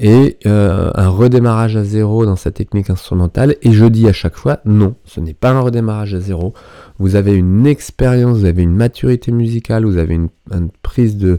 et 0.00 0.38
un 0.46 1.08
redémarrage 1.08 1.76
à 1.76 1.84
zéro 1.84 2.24
dans 2.24 2.36
sa 2.36 2.50
technique 2.50 2.88
instrumentale. 2.90 3.56
Et 3.62 3.72
je 3.72 3.84
dis 3.84 4.08
à 4.08 4.12
chaque 4.12 4.36
fois, 4.36 4.60
non, 4.64 4.94
ce 5.04 5.20
n'est 5.20 5.34
pas 5.34 5.50
un 5.50 5.60
redémarrage 5.60 6.14
à 6.14 6.20
zéro. 6.20 6.54
Vous 6.98 7.16
avez 7.16 7.34
une 7.34 7.66
expérience, 7.66 8.38
vous 8.38 8.44
avez 8.46 8.62
une 8.62 8.74
maturité 8.74 9.30
musicale, 9.30 9.84
vous 9.84 9.98
avez 9.98 10.14
une 10.14 10.28
prise 10.82 11.16
de, 11.18 11.38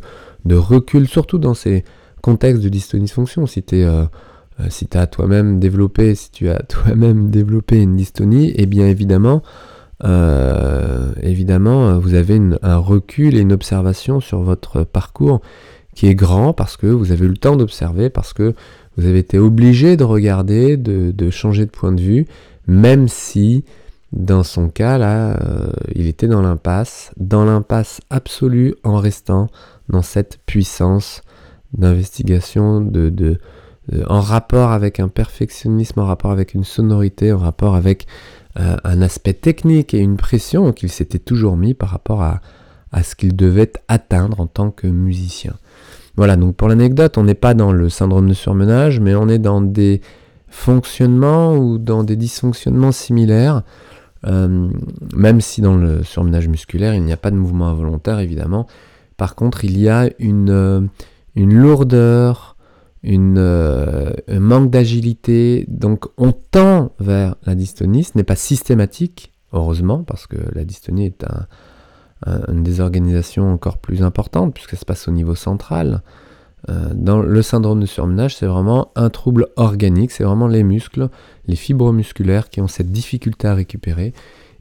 recul, 0.49 1.07
surtout 1.07 1.39
dans 1.39 1.55
ces 1.55 1.83
contextes 2.21 2.63
de 2.63 2.69
dystonie-fonction. 2.69 3.47
Si 3.47 3.63
tu 3.63 3.77
euh, 3.77 4.05
euh, 4.59 4.87
as 4.93 5.07
toi-même 5.07 5.59
développé, 5.59 6.13
si 6.13 6.31
tu 6.31 6.49
as 6.49 6.61
toi-même 6.67 7.29
développé 7.29 7.81
une 7.81 7.95
dystonie, 7.95 8.49
et 8.49 8.63
eh 8.63 8.65
bien 8.67 8.87
évidemment, 8.87 9.41
euh, 10.03 11.11
évidemment, 11.21 11.99
vous 11.99 12.13
avez 12.13 12.39
un 12.61 12.77
recul 12.77 13.35
et 13.35 13.39
une 13.39 13.53
observation 13.53 14.19
sur 14.19 14.41
votre 14.41 14.83
parcours 14.83 15.41
qui 15.95 16.07
est 16.07 16.15
grand 16.15 16.53
parce 16.53 16.77
que 16.77 16.87
vous 16.87 17.11
avez 17.11 17.25
eu 17.25 17.29
le 17.29 17.37
temps 17.37 17.55
d'observer, 17.55 18.09
parce 18.09 18.33
que 18.33 18.53
vous 18.97 19.05
avez 19.05 19.19
été 19.19 19.39
obligé 19.39 19.97
de 19.97 20.03
regarder, 20.03 20.77
de, 20.77 21.29
changer 21.29 21.65
de 21.65 21.71
point 21.71 21.91
de 21.91 22.01
vue, 22.01 22.27
même 22.67 23.07
si 23.07 23.63
dans 24.11 24.43
son 24.43 24.67
cas 24.67 24.97
là, 24.97 25.39
il 25.95 26.07
était 26.07 26.27
dans 26.27 26.41
l'impasse, 26.41 27.11
dans 27.17 27.45
l'impasse 27.45 28.01
absolue 28.09 28.75
en 28.83 28.97
restant 28.97 29.49
dans 29.87 30.01
cette 30.01 30.39
puissance 30.45 31.21
d'investigation, 31.73 32.81
de, 32.81 33.37
en 34.07 34.19
rapport 34.19 34.71
avec 34.71 34.99
un 34.99 35.07
perfectionnisme, 35.07 35.99
en 35.99 36.05
rapport 36.05 36.31
avec 36.31 36.53
une 36.53 36.63
sonorité, 36.63 37.31
en 37.31 37.37
rapport 37.37 37.75
avec 37.75 38.07
euh, 38.59 38.75
un 38.83 39.01
aspect 39.01 39.33
technique 39.33 39.93
et 39.93 39.99
une 39.99 40.17
pression 40.17 40.71
qu'il 40.73 40.89
s'était 40.89 41.19
toujours 41.19 41.55
mis 41.55 41.73
par 41.73 41.89
rapport 41.89 42.21
à, 42.21 42.41
à 42.91 43.03
ce 43.03 43.15
qu'il 43.15 43.35
devait 43.35 43.71
atteindre 43.87 44.39
en 44.39 44.47
tant 44.47 44.71
que 44.71 44.87
musicien. 44.87 45.53
Voilà, 46.17 46.35
donc 46.35 46.55
pour 46.55 46.67
l'anecdote, 46.67 47.17
on 47.17 47.23
n'est 47.23 47.33
pas 47.33 47.53
dans 47.53 47.71
le 47.71 47.89
syndrome 47.89 48.27
de 48.27 48.33
surmenage, 48.33 48.99
mais 48.99 49.15
on 49.15 49.29
est 49.29 49.39
dans 49.39 49.61
des 49.61 50.01
fonctionnements 50.47 51.55
ou 51.55 51.77
dans 51.77 52.03
des 52.03 52.17
dysfonctionnements 52.17 52.91
similaires, 52.91 53.63
euh, 54.27 54.69
même 55.15 55.39
si 55.39 55.61
dans 55.61 55.77
le 55.77 56.03
surmenage 56.03 56.47
musculaire, 56.47 56.93
il 56.93 57.03
n'y 57.03 57.13
a 57.13 57.17
pas 57.17 57.31
de 57.31 57.37
mouvement 57.37 57.69
involontaire, 57.69 58.19
évidemment, 58.19 58.67
par 59.21 59.35
contre, 59.35 59.65
il 59.65 59.79
y 59.79 59.87
a 59.87 60.09
une, 60.17 60.49
euh, 60.49 60.81
lourdeur, 61.35 62.57
une, 63.03 63.37
euh, 63.37 64.09
un 64.27 64.39
manque 64.39 64.71
d'agilité. 64.71 65.63
Donc 65.67 66.05
on 66.17 66.31
tend 66.31 66.93
vers 66.99 67.35
la 67.45 67.53
dystonie. 67.53 68.03
Ce 68.03 68.13
n'est 68.15 68.23
pas 68.23 68.35
systématique, 68.35 69.31
heureusement, 69.53 70.01
parce 70.01 70.25
que 70.25 70.37
la 70.55 70.63
dystonie 70.63 71.05
est 71.05 71.23
une 72.25 72.63
désorganisation 72.63 73.51
encore 73.51 73.77
plus 73.77 74.03
importante, 74.03 74.53
puisque 74.53 74.71
ça 74.71 74.77
se 74.77 74.85
passe 74.85 75.07
au 75.07 75.11
niveau 75.11 75.35
central. 75.35 76.01
Euh, 76.69 76.91
dans 76.93 77.19
le 77.19 77.41
syndrome 77.41 77.79
de 77.79 77.87
surmenage, 77.87 78.35
c'est 78.35 78.45
vraiment 78.45 78.91
un 78.95 79.09
trouble 79.09 79.47
organique, 79.55 80.11
c'est 80.11 80.23
vraiment 80.23 80.47
les 80.47 80.61
muscles, 80.61 81.09
les 81.47 81.55
fibres 81.55 81.91
musculaires 81.91 82.49
qui 82.49 82.61
ont 82.61 82.67
cette 82.67 82.91
difficulté 82.91 83.47
à 83.47 83.55
récupérer. 83.55 84.13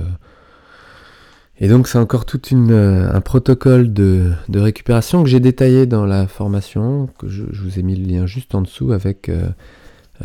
et 1.60 1.68
donc 1.68 1.88
c'est 1.88 1.98
encore 1.98 2.26
tout 2.26 2.40
euh, 2.54 3.10
un 3.12 3.22
protocole 3.22 3.94
de, 3.94 4.32
récupération 4.54 5.24
que 5.24 5.30
j'ai 5.30 5.40
détaillé 5.40 5.86
dans 5.86 6.06
la 6.06 6.28
formation, 6.28 7.10
que 7.20 7.28
je, 7.28 7.44
vous 7.44 7.80
ai 7.80 7.84
mis 7.84 7.96
le 7.96 8.08
lien 8.08 8.26
juste 8.26 8.56
en 8.56 8.62
dessous 8.62 8.92
avec 8.92 9.30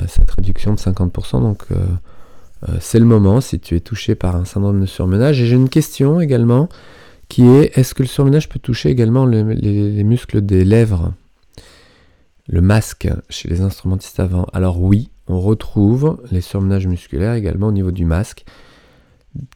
cette 0.06 0.30
réduction 0.30 0.72
de 0.74 0.78
50%. 0.78 1.40
Donc 1.42 1.66
c'est 2.80 2.98
le 2.98 3.04
moment 3.04 3.40
si 3.40 3.58
tu 3.58 3.74
es 3.74 3.80
touché 3.80 4.14
par 4.14 4.36
un 4.36 4.44
syndrome 4.44 4.80
de 4.80 4.86
surmenage. 4.86 5.40
Et 5.40 5.46
j'ai 5.46 5.56
une 5.56 5.68
question 5.68 6.20
également 6.20 6.68
qui 7.28 7.46
est 7.46 7.76
est-ce 7.78 7.94
que 7.94 8.02
le 8.02 8.08
surmenage 8.08 8.48
peut 8.48 8.58
toucher 8.58 8.90
également 8.90 9.26
les 9.26 10.04
muscles 10.04 10.42
des 10.42 10.64
lèvres? 10.64 11.12
Le 12.48 12.60
masque 12.60 13.08
chez 13.28 13.48
les 13.48 13.60
instrumentistes 13.60 14.20
avant. 14.20 14.46
Alors 14.52 14.82
oui, 14.82 15.10
on 15.28 15.40
retrouve 15.40 16.20
les 16.30 16.40
surmenages 16.40 16.86
musculaires 16.86 17.34
également 17.34 17.68
au 17.68 17.72
niveau 17.72 17.90
du 17.90 18.04
masque. 18.04 18.44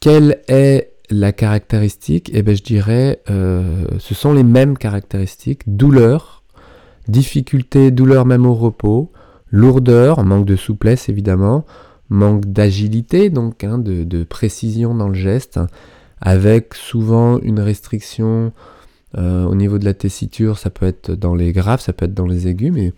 Quelle 0.01 0.41
est 0.49 0.93
la 1.11 1.33
caractéristique? 1.33 2.31
Eh 2.33 2.43
bien, 2.43 2.55
je 2.55 2.63
dirais, 2.63 3.21
euh, 3.31 3.85
ce 3.99 4.15
sont 4.15 4.33
les 4.33 4.43
mêmes 4.43 4.79
caractéristiques. 4.79 5.63
Douleur, 5.67 6.43
difficulté, 7.09 7.91
douleur 7.91 8.25
même 8.25 8.47
au 8.47 8.55
repos, 8.55 9.13
lourdeur, 9.51 10.25
manque 10.25 10.47
de 10.47 10.57
souplesse 10.57 11.09
évidemment, 11.09 11.65
manque 12.09 12.47
d'agilité, 12.47 13.31
donc 13.31 13.65
hein, 13.65 13.79
de, 13.79 14.25
précision 14.25 14.95
dans 14.95 15.09
le 15.09 15.15
geste, 15.15 15.61
avec 16.21 16.75
souvent 16.75 17.39
une 17.41 17.61
restriction 17.61 18.53
euh, 19.17 19.45
au 19.45 19.55
niveau 19.55 19.79
de 19.79 19.85
la 19.85 19.95
tessiture. 19.95 20.59
Ça 20.59 20.71
peut 20.71 20.87
être 20.87 21.13
dans 21.13 21.35
les 21.35 21.53
graves, 21.53 21.81
ça 21.81 21.93
peut 21.93 22.05
être 22.05 22.15
dans 22.15 22.27
les 22.27 22.49
aigus, 22.49 22.73
mais 22.73 22.93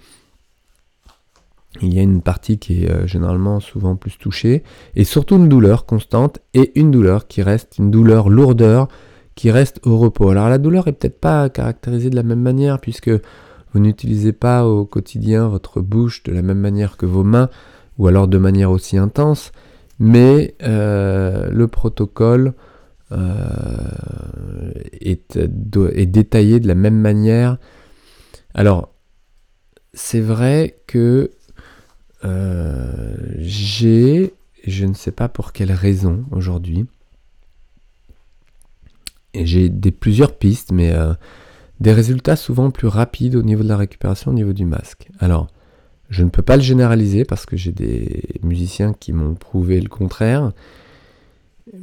il 1.81 1.95
y 1.95 1.99
a 1.99 2.03
une 2.03 2.23
partie 2.23 2.59
qui 2.59 2.85
est 2.85 2.91
euh, 2.91 3.07
généralement 3.07 3.61
souvent 3.61 3.97
plus 3.97 4.19
touchée, 4.19 4.63
et 4.95 5.05
surtout 5.05 5.37
une 5.37 5.49
douleur 5.49 5.87
constante, 5.87 6.41
et 6.55 6.79
une 6.79 6.91
douleur 6.91 7.27
qui 7.27 7.43
reste, 7.43 7.79
une 7.79 7.91
douleur 7.91 8.29
lourdeur, 8.29 8.89
qui 9.35 9.51
reste 9.51 9.81
au 9.85 9.97
repos. 9.99 10.31
Alors 10.31 10.49
la 10.49 10.59
douleur 10.59 10.89
est 10.89 10.93
peut-être 10.93 11.21
pas 11.21 11.49
caractérisée 11.49 12.11
de 12.11 12.17
la 12.17 12.25
même 12.25 12.41
manière, 12.41 12.81
puisque 12.81 13.11
vous 13.73 13.81
n'utilisez 13.81 14.33
pas 14.33 14.67
au 14.67 14.85
quotidien 14.85 15.49
votre 15.49 15.81
bouche 15.81 16.23
de 16.25 16.33
la 16.33 16.43
même 16.43 16.59
manière 16.59 16.97
que 16.97 17.07
vos 17.07 17.23
mains, 17.23 17.49
ou 17.99 18.07
alors 18.07 18.29
de 18.29 18.39
manière 18.39 18.71
aussi 18.71 18.97
intense, 18.97 19.53
mais 19.99 20.55
euh, 20.63 21.51
le 21.51 21.69
protocole 21.69 22.55
euh, 23.11 24.73
est, 25.01 25.37
est 25.37 26.07
détaillé 26.07 26.61
de 26.61 26.69
la 26.69 26.75
même 26.75 26.99
manière. 26.99 27.59
Alors, 28.55 28.95
c'est 29.93 30.21
vrai 30.21 30.79
que 30.87 31.31
euh, 32.25 33.15
j'ai, 33.39 34.35
je 34.67 34.87
ne 34.87 34.95
sais 34.95 35.13
pas 35.13 35.29
pour 35.29 35.53
quelle 35.53 35.73
raison 35.73 36.25
aujourd'hui, 36.31 36.87
j'ai 39.35 39.69
des 39.69 39.91
plusieurs 39.91 40.37
pistes, 40.37 40.73
mais 40.73 40.93
des 41.81 41.93
résultats 41.93 42.35
souvent 42.35 42.71
plus 42.71 42.89
rapides 42.89 43.37
au 43.37 43.43
niveau 43.43 43.63
de 43.63 43.69
la 43.69 43.77
récupération, 43.77 44.31
au 44.31 44.35
niveau 44.35 44.53
du 44.53 44.65
masque. 44.65 45.09
Alors, 45.21 45.49
je 46.09 46.25
ne 46.25 46.31
peux 46.31 46.43
pas 46.43 46.57
le 46.57 46.63
généraliser 46.63 47.25
parce 47.25 47.47
que 47.47 47.57
j'ai 47.57 47.73
des 47.73 48.23
musiciens 48.43 48.95
qui 48.99 49.13
m'ont 49.13 49.35
prouvé 49.35 49.81
le 49.81 49.89
contraire, 49.89 50.53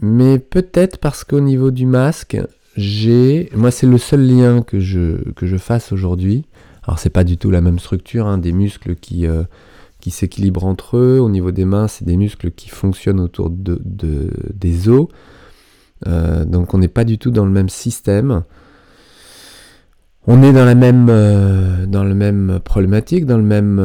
mais 0.02 0.40
peut-être 0.40 0.98
parce 0.98 1.24
qu'au 1.24 1.42
niveau 1.42 1.72
du 1.72 1.86
masque, 1.86 2.38
j'ai, 2.76 3.50
moi 3.56 3.72
c'est 3.72 3.88
le 3.88 3.98
seul 3.98 4.28
lien 4.28 4.62
que 4.62 4.80
je, 4.80 5.58
fasse 5.58 5.92
aujourd'hui. 5.92 6.46
Alors 6.84 7.00
c'est 7.00 7.10
pas 7.10 7.24
du 7.24 7.38
tout 7.38 7.52
la 7.52 7.62
même 7.62 7.80
structure, 7.80 8.28
hein, 8.28 8.38
des 8.38 8.52
muscles 8.52 8.96
qui, 8.96 9.26
euh, 9.28 9.44
qui 10.00 10.12
s'équilibrent 10.12 10.66
entre 10.66 10.98
eux. 10.98 11.20
Au 11.20 11.30
niveau 11.30 11.52
des 11.52 11.66
mains, 11.66 11.88
c'est 11.88 12.06
des 12.06 12.18
muscles 12.18 12.52
qui 12.52 12.70
fonctionnent 12.70 13.20
autour 13.20 13.50
de, 13.50 13.82
des 14.54 14.90
os. 14.90 15.08
Euh, 16.08 16.46
donc 16.46 16.74
on 16.74 16.78
n'est 16.78 16.88
pas 16.88 17.06
du 17.06 17.18
tout 17.18 17.32
dans 17.32 17.46
le 17.46 17.52
même 17.52 17.70
système. 17.70 18.44
On 20.28 20.42
est 20.42 20.54
dans 20.54 20.66
la 20.66 20.74
même, 20.74 21.08
euh, 21.10 22.60
problématique, 22.60 23.26
même, 23.26 23.78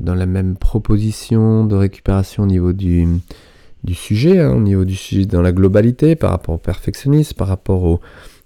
dans 0.00 0.14
la 0.14 0.26
même 0.26 0.56
proposition 0.56 1.64
de 1.64 1.76
récupération 1.76 2.42
au 2.42 2.46
niveau 2.46 2.72
du, 2.72 3.06
sujet, 3.92 4.40
hein, 4.40 4.52
au 4.52 4.60
niveau 4.60 4.84
du 4.84 4.96
sujet 4.96 5.26
dans 5.26 5.42
la 5.42 5.52
globalité, 5.52 6.16
par 6.16 6.30
rapport 6.30 6.56
au 6.56 6.58
perfectionnisme, 6.58 7.36
par 7.36 7.46
rapport 7.46 8.00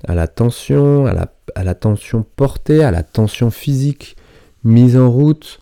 à 0.07 0.15
la 0.15 0.29
tension, 0.29 1.07
à 1.07 1.15
la, 1.15 1.33
à 1.55 1.65
la 1.65 1.75
tension 1.75 2.27
portée, 2.37 2.85
à 2.85 2.91
la 2.91 3.03
tension 3.03 3.51
physique 3.51 4.17
mise 4.63 4.97
en 4.97 5.11
route, 5.11 5.61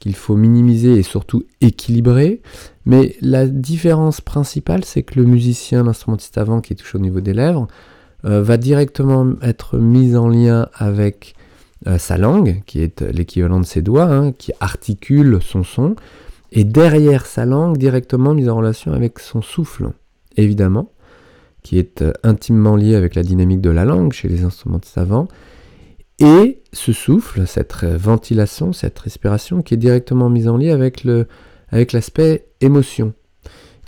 qu'il 0.00 0.16
faut 0.16 0.36
minimiser 0.36 0.94
et 0.94 1.02
surtout 1.02 1.44
équilibrer. 1.60 2.40
Mais 2.86 3.14
la 3.20 3.46
différence 3.46 4.20
principale, 4.20 4.84
c'est 4.84 5.02
que 5.02 5.20
le 5.20 5.26
musicien, 5.26 5.84
l'instrumentiste 5.84 6.38
avant 6.38 6.60
qui 6.60 6.72
est 6.72 6.76
touché 6.76 6.98
au 6.98 7.00
niveau 7.00 7.20
des 7.20 7.34
lèvres, 7.34 7.68
euh, 7.68 8.01
va 8.24 8.56
directement 8.56 9.34
être 9.42 9.78
mis 9.78 10.16
en 10.16 10.28
lien 10.28 10.68
avec 10.74 11.34
euh, 11.88 11.98
sa 11.98 12.16
langue, 12.16 12.62
qui 12.64 12.80
est 12.80 13.00
l'équivalent 13.00 13.58
de 13.58 13.64
ses 13.64 13.82
doigts, 13.82 14.04
hein, 14.04 14.30
qui 14.30 14.52
articule 14.60 15.40
son 15.42 15.64
son, 15.64 15.96
et 16.52 16.62
derrière 16.62 17.26
sa 17.26 17.44
langue 17.44 17.76
directement 17.76 18.34
mise 18.34 18.48
en 18.48 18.56
relation 18.56 18.92
avec 18.92 19.18
son 19.18 19.42
souffle, 19.42 19.90
évidemment, 20.36 20.92
qui 21.64 21.78
est 21.78 22.02
euh, 22.02 22.12
intimement 22.22 22.76
lié 22.76 22.94
avec 22.94 23.16
la 23.16 23.24
dynamique 23.24 23.60
de 23.60 23.70
la 23.70 23.84
langue 23.84 24.12
chez 24.12 24.28
les 24.28 24.44
instruments 24.44 24.80
savants, 24.84 25.26
et 26.20 26.62
ce 26.72 26.92
souffle, 26.92 27.48
cette 27.48 27.82
ventilation, 27.82 28.72
cette 28.72 29.00
respiration 29.00 29.62
qui 29.62 29.74
est 29.74 29.78
directement 29.78 30.30
mise 30.30 30.46
en 30.46 30.58
lien 30.58 30.72
avec, 30.72 31.02
le, 31.02 31.26
avec 31.70 31.92
l'aspect 31.92 32.46
émotion. 32.60 33.12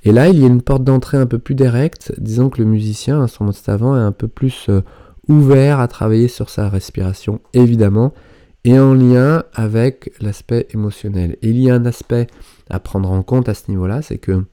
Et 0.04 0.12
là, 0.12 0.28
il 0.28 0.38
y 0.38 0.44
a 0.44 0.46
une 0.46 0.62
porte 0.62 0.84
d'entrée 0.84 1.16
un 1.16 1.26
peu 1.26 1.38
plus 1.38 1.54
directe, 1.54 2.12
disons 2.18 2.50
que 2.50 2.60
le 2.60 2.68
musicien, 2.68 3.20
instrumentiste 3.20 3.68
avant, 3.68 3.96
est 3.96 4.02
un 4.02 4.12
peu 4.12 4.28
plus 4.28 4.66
euh, 4.68 4.82
ouvert 5.28 5.80
à 5.80 5.88
travailler 5.88 6.28
sur 6.28 6.50
sa 6.50 6.68
respiration, 6.68 7.40
évidemment, 7.54 8.12
et 8.64 8.78
en 8.78 8.94
lien 8.94 9.44
avec 9.54 10.12
l'aspect 10.20 10.66
émotionnel. 10.72 11.36
il 11.42 11.58
y 11.58 11.70
a 11.70 11.74
un 11.74 11.86
aspect 11.86 12.26
à 12.68 12.80
prendre 12.80 13.10
en 13.10 13.22
compte 13.22 13.48
à 13.48 13.54
ce 13.54 13.70
niveau-là, 13.70 14.02
c'est 14.02 14.18
que 14.18 14.44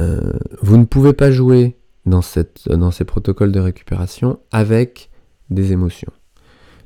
euh, 0.00 0.32
vous 0.62 0.76
ne 0.76 0.84
pouvez 0.84 1.12
pas 1.12 1.30
jouer 1.30 1.76
dans 2.06 2.22
ces 2.22 3.04
protocoles 3.04 3.52
de 3.52 3.60
récupération 3.60 4.38
avec 4.50 5.10
des 5.50 5.72
émotions. 5.72 6.12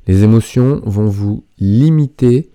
Les 0.07 0.23
émotions 0.23 0.81
vont 0.85 1.07
vous 1.07 1.45
limiter 1.59 2.51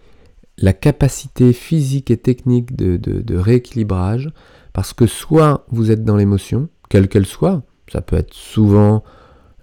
la 0.58 0.72
capacité 0.72 1.52
physique 1.52 2.10
et 2.10 2.16
technique 2.16 2.76
de, 2.76 3.36
rééquilibrage, 3.36 4.30
parce 4.72 4.92
que 4.92 5.06
soit 5.06 5.64
vous 5.70 5.90
êtes 5.90 6.04
dans 6.04 6.16
l'émotion, 6.16 6.68
quelle 6.88 7.08
qu'elle 7.08 7.26
soit, 7.26 7.62
ça 7.90 8.00
peut 8.00 8.16
être 8.16 8.34
souvent 8.34 9.02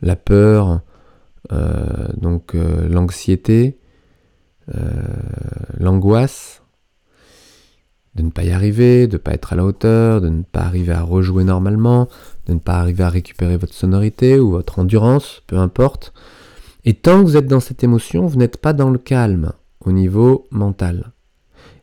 la 0.01 0.15
peur, 0.15 0.81
euh, 1.51 2.07
donc 2.17 2.55
euh, 2.55 2.87
l'anxiété, 2.87 3.77
l'angoisse, 5.77 6.63
de 8.15 8.23
ne 8.23 8.31
pas 8.31 8.43
y 8.43 8.51
arriver, 8.51 9.07
de 9.07 9.13
ne 9.13 9.17
pas 9.17 9.33
être 9.33 9.53
à 9.53 9.55
la 9.55 9.65
hauteur, 9.65 10.21
de 10.21 10.29
ne 10.29 10.43
pas 10.43 10.61
arriver 10.61 10.93
à 10.93 11.01
rejouer 11.03 11.43
normalement, 11.43 12.07
de 12.47 12.53
ne 12.53 12.59
pas 12.59 12.79
arriver 12.79 13.03
à 13.03 13.09
récupérer 13.09 13.57
votre 13.57 13.73
sonorité 13.73 14.39
ou 14.39 14.51
votre 14.51 14.79
endurance, 14.79 15.43
peu 15.47 15.57
importe. 15.57 16.13
Et 16.85 16.93
tant 16.93 17.19
que 17.19 17.25
vous 17.25 17.37
êtes 17.37 17.47
dans 17.47 17.59
cette 17.59 17.83
émotion, 17.83 18.25
vous 18.25 18.37
n'êtes 18.37 18.57
pas 18.57 18.73
dans 18.73 18.89
le 18.89 18.97
calme 18.97 19.51
au 19.85 19.91
niveau 19.91 20.47
mental. 20.51 21.11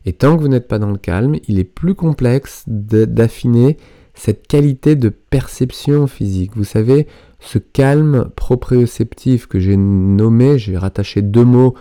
Et 0.05 0.13
tant 0.13 0.35
que 0.35 0.41
vous 0.41 0.47
n'êtes 0.47 0.67
pas 0.67 0.79
dans 0.79 0.91
le 0.91 0.97
calme, 0.97 1.35
il 1.47 1.59
est 1.59 1.63
plus 1.63 1.95
complexe 1.95 2.63
d'affiner 2.67 3.77
cette 4.13 4.47
qualité 4.47 4.95
de 4.95 5.09
perception 5.09 6.07
physique. 6.07 6.51
Vous 6.55 6.65
savez, 6.65 7.07
ce 7.39 7.57
calme 7.57 8.29
proprioceptif 8.35 9.47
que 9.47 9.59
j'ai 9.59 9.77
nommé, 9.77 10.57
j'ai 10.59 10.77
rattaché 10.77 11.21
deux 11.21 11.45
mots 11.45 11.73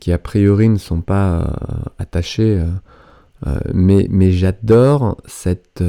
qui 0.00 0.12
a 0.12 0.18
priori 0.18 0.68
ne 0.68 0.78
sont 0.78 1.00
pas 1.00 1.40
euh, 1.40 1.44
attachés. 1.98 2.58
Euh, 2.60 2.66
euh, 3.46 3.58
mais, 3.72 4.32
j'adore 4.32 5.16
cette, 5.26 5.82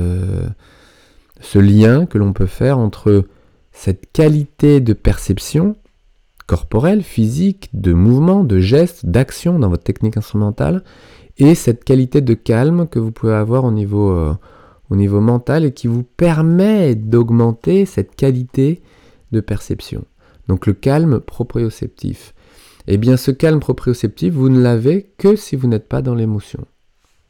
ce 1.41 1.59
lien 1.59 2.05
que 2.05 2.17
l'on 2.17 2.33
peut 2.33 2.45
faire 2.45 2.77
entre 2.77 3.25
cette 3.71 4.11
qualité 4.11 4.81
de 4.81 4.93
perception 4.93 5.75
corporelle, 6.49 7.03
physique, 7.03 7.69
de 7.73 7.93
mouvement, 7.93 8.43
de 8.43 8.59
geste, 8.59 9.05
d'action 9.05 9.59
dans 9.59 9.69
votre 9.69 9.83
technique 9.83 10.17
instrumentale, 10.17 10.83
et 11.38 11.53
cette 11.53 11.83
qualité 11.83 12.21
de 12.21 12.33
calme 12.33 12.88
que 12.88 12.97
vous 12.97 13.12
pouvez 13.12 13.35
avoir 13.35 13.65
au 13.65 13.71
niveau, 13.71 14.09
euh, 14.09 14.33
au 14.89 14.95
niveau 14.95 15.21
mental 15.21 15.63
et 15.63 15.73
qui 15.73 15.85
vous 15.85 16.01
permet 16.01 16.95
d'augmenter 16.95 17.85
cette 17.85 18.15
qualité 18.15 18.81
de 19.31 19.41
perception. 19.41 20.05
Donc 20.47 20.65
le 20.65 20.73
calme 20.73 21.19
proprioceptif. 21.19 22.33
Eh 22.88 22.97
bien 22.97 23.15
ce 23.15 23.29
calme 23.29 23.59
proprioceptif, 23.59 24.33
vous 24.33 24.49
ne 24.49 24.59
l'avez 24.59 25.13
que 25.19 25.35
si 25.35 25.55
vous 25.55 25.67
n'êtes 25.67 25.88
pas 25.88 26.01
dans 26.01 26.15
l'émotion. 26.15 26.65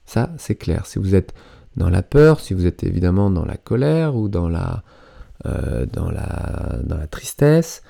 Ça, 0.06 0.32
c'est 0.38 0.56
clair. 0.56 0.86
Si 0.86 0.98
vous 0.98 1.14
êtes 1.14 1.34
dans 1.76 1.90
la 1.90 2.04
peur, 2.04 2.40
si 2.40 2.54
vous 2.54 2.66
êtes 2.66 2.86
évidemment 2.86 3.30
dans 3.30 3.44
la 3.44 3.58
colère 3.58 4.16
ou 4.16 4.30
dans 4.30 4.48
la, 4.48 4.82
euh, 5.46 5.86
dans 5.92 6.10
la, 6.10 6.80
dans 6.86 6.98
la 6.98 7.08
tristesse, 7.08 7.84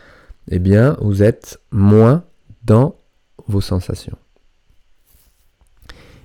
eh 0.50 0.60
bien, 0.60 0.98
vous 1.02 1.24
êtes 1.24 1.60
moins 1.72 2.24
dans 2.64 2.96
vos 3.48 3.62
sensations. 3.62 4.18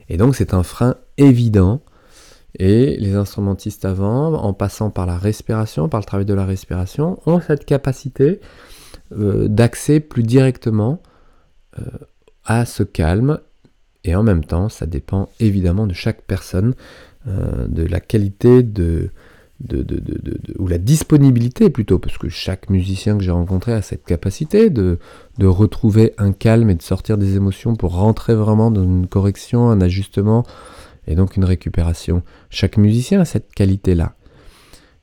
Et 0.08 0.16
donc, 0.16 0.36
c'est 0.36 0.54
un 0.54 0.62
frein 0.62 0.96
évident. 1.16 1.82
Et 2.58 2.96
les 2.98 3.14
instrumentistes 3.14 3.84
avant, 3.84 4.34
en 4.34 4.52
passant 4.52 4.90
par 4.90 5.06
la 5.06 5.18
respiration, 5.18 5.88
par 5.88 6.00
le 6.00 6.06
travail 6.06 6.26
de 6.26 6.34
la 6.34 6.44
respiration, 6.44 7.20
ont 7.26 7.40
cette 7.40 7.64
capacité 7.64 8.40
euh, 9.12 9.48
d'accès 9.48 9.98
plus 10.00 10.22
directement 10.22 11.02
euh, 11.78 11.82
à 12.44 12.64
ce 12.64 12.84
calme 12.84 13.40
et 14.04 14.14
en 14.14 14.22
même 14.22 14.44
temps, 14.44 14.68
ça 14.68 14.86
dépend 14.86 15.30
évidemment 15.40 15.86
de 15.86 15.94
chaque 15.94 16.22
personne, 16.22 16.74
euh, 17.26 17.66
de 17.66 17.84
la 17.84 18.00
qualité 18.00 18.62
de, 18.62 19.10
ou 20.58 20.66
la 20.66 20.78
disponibilité 20.78 21.70
plutôt, 21.70 21.98
parce 21.98 22.18
que 22.18 22.28
chaque 22.28 22.70
musicien 22.70 23.16
que 23.16 23.22
j'ai 23.22 23.30
rencontré 23.30 23.72
a 23.72 23.82
cette 23.82 24.04
capacité 24.04 24.70
de, 24.70 24.98
retrouver 25.40 26.14
un 26.18 26.32
calme 26.32 26.70
et 26.70 26.74
de 26.74 26.82
sortir 26.82 27.18
des 27.18 27.36
émotions 27.36 27.76
pour 27.76 27.94
rentrer 27.94 28.34
vraiment 28.34 28.70
dans 28.70 28.82
une 28.82 29.06
correction, 29.06 29.70
un 29.70 29.80
ajustement 29.80 30.44
et 31.06 31.14
donc 31.14 31.36
une 31.36 31.44
récupération. 31.44 32.22
Chaque 32.50 32.76
musicien 32.76 33.20
a 33.20 33.24
cette 33.24 33.52
qualité-là. 33.54 34.14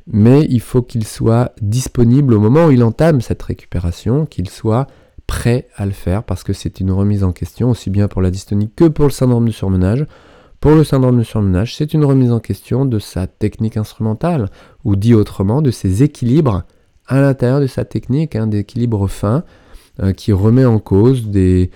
Mais 0.07 0.45
il 0.49 0.61
faut 0.61 0.81
qu'il 0.81 1.05
soit 1.05 1.53
disponible 1.61 2.33
au 2.33 2.39
moment 2.39 2.65
où 2.67 2.71
il 2.71 2.83
entame 2.83 3.21
cette 3.21 3.41
récupération, 3.43 4.25
qu'il 4.25 4.49
soit 4.49 4.87
prêt 5.27 5.67
à 5.75 5.85
le 5.85 5.91
faire 5.91 6.23
parce 6.23 6.43
que 6.43 6.53
c'est 6.53 6.79
une 6.79 6.91
remise 6.91 7.23
en 7.23 7.31
question, 7.31 7.69
aussi 7.69 7.89
bien 7.89 8.07
pour 8.07 8.21
la 8.21 8.31
dystonie 8.31 8.69
que 8.75 8.85
pour 8.85 9.05
le 9.05 9.11
syndrome 9.11 9.45
de 9.45 9.51
surmenage. 9.51 10.05
Pour 10.61 10.75
le 10.75 10.83
syndrome 10.83 11.17
de 11.17 11.23
surmenage, 11.23 11.75
c'est 11.75 11.95
une 11.95 12.05
remise 12.05 12.31
en 12.31 12.39
question 12.39 12.85
de 12.85 12.99
sa 12.99 13.25
technique 13.25 13.77
instrumentale, 13.77 14.47
ou 14.83 14.95
dit 14.95 15.15
autrement, 15.15 15.63
de 15.63 15.71
ses 15.71 16.03
équilibres 16.03 16.65
à 17.07 17.19
l'intérieur 17.19 17.59
de 17.61 17.65
sa 17.65 17.83
technique, 17.83 18.35
un 18.35 18.43
hein, 18.43 18.47
d'équilibre 18.47 19.07
fin 19.07 19.43
euh, 20.03 20.13
qui 20.13 20.31
remet 20.31 20.63
en 20.63 20.77
cause 20.77 21.29
des, 21.29 21.71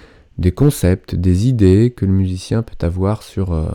concepts, 0.56 1.16
des 1.16 1.48
idées 1.48 1.96
que 1.98 2.06
le 2.06 2.12
musicien 2.12 2.62
peut 2.62 2.86
avoir 2.86 3.24
sur, 3.24 3.54
euh, 3.54 3.72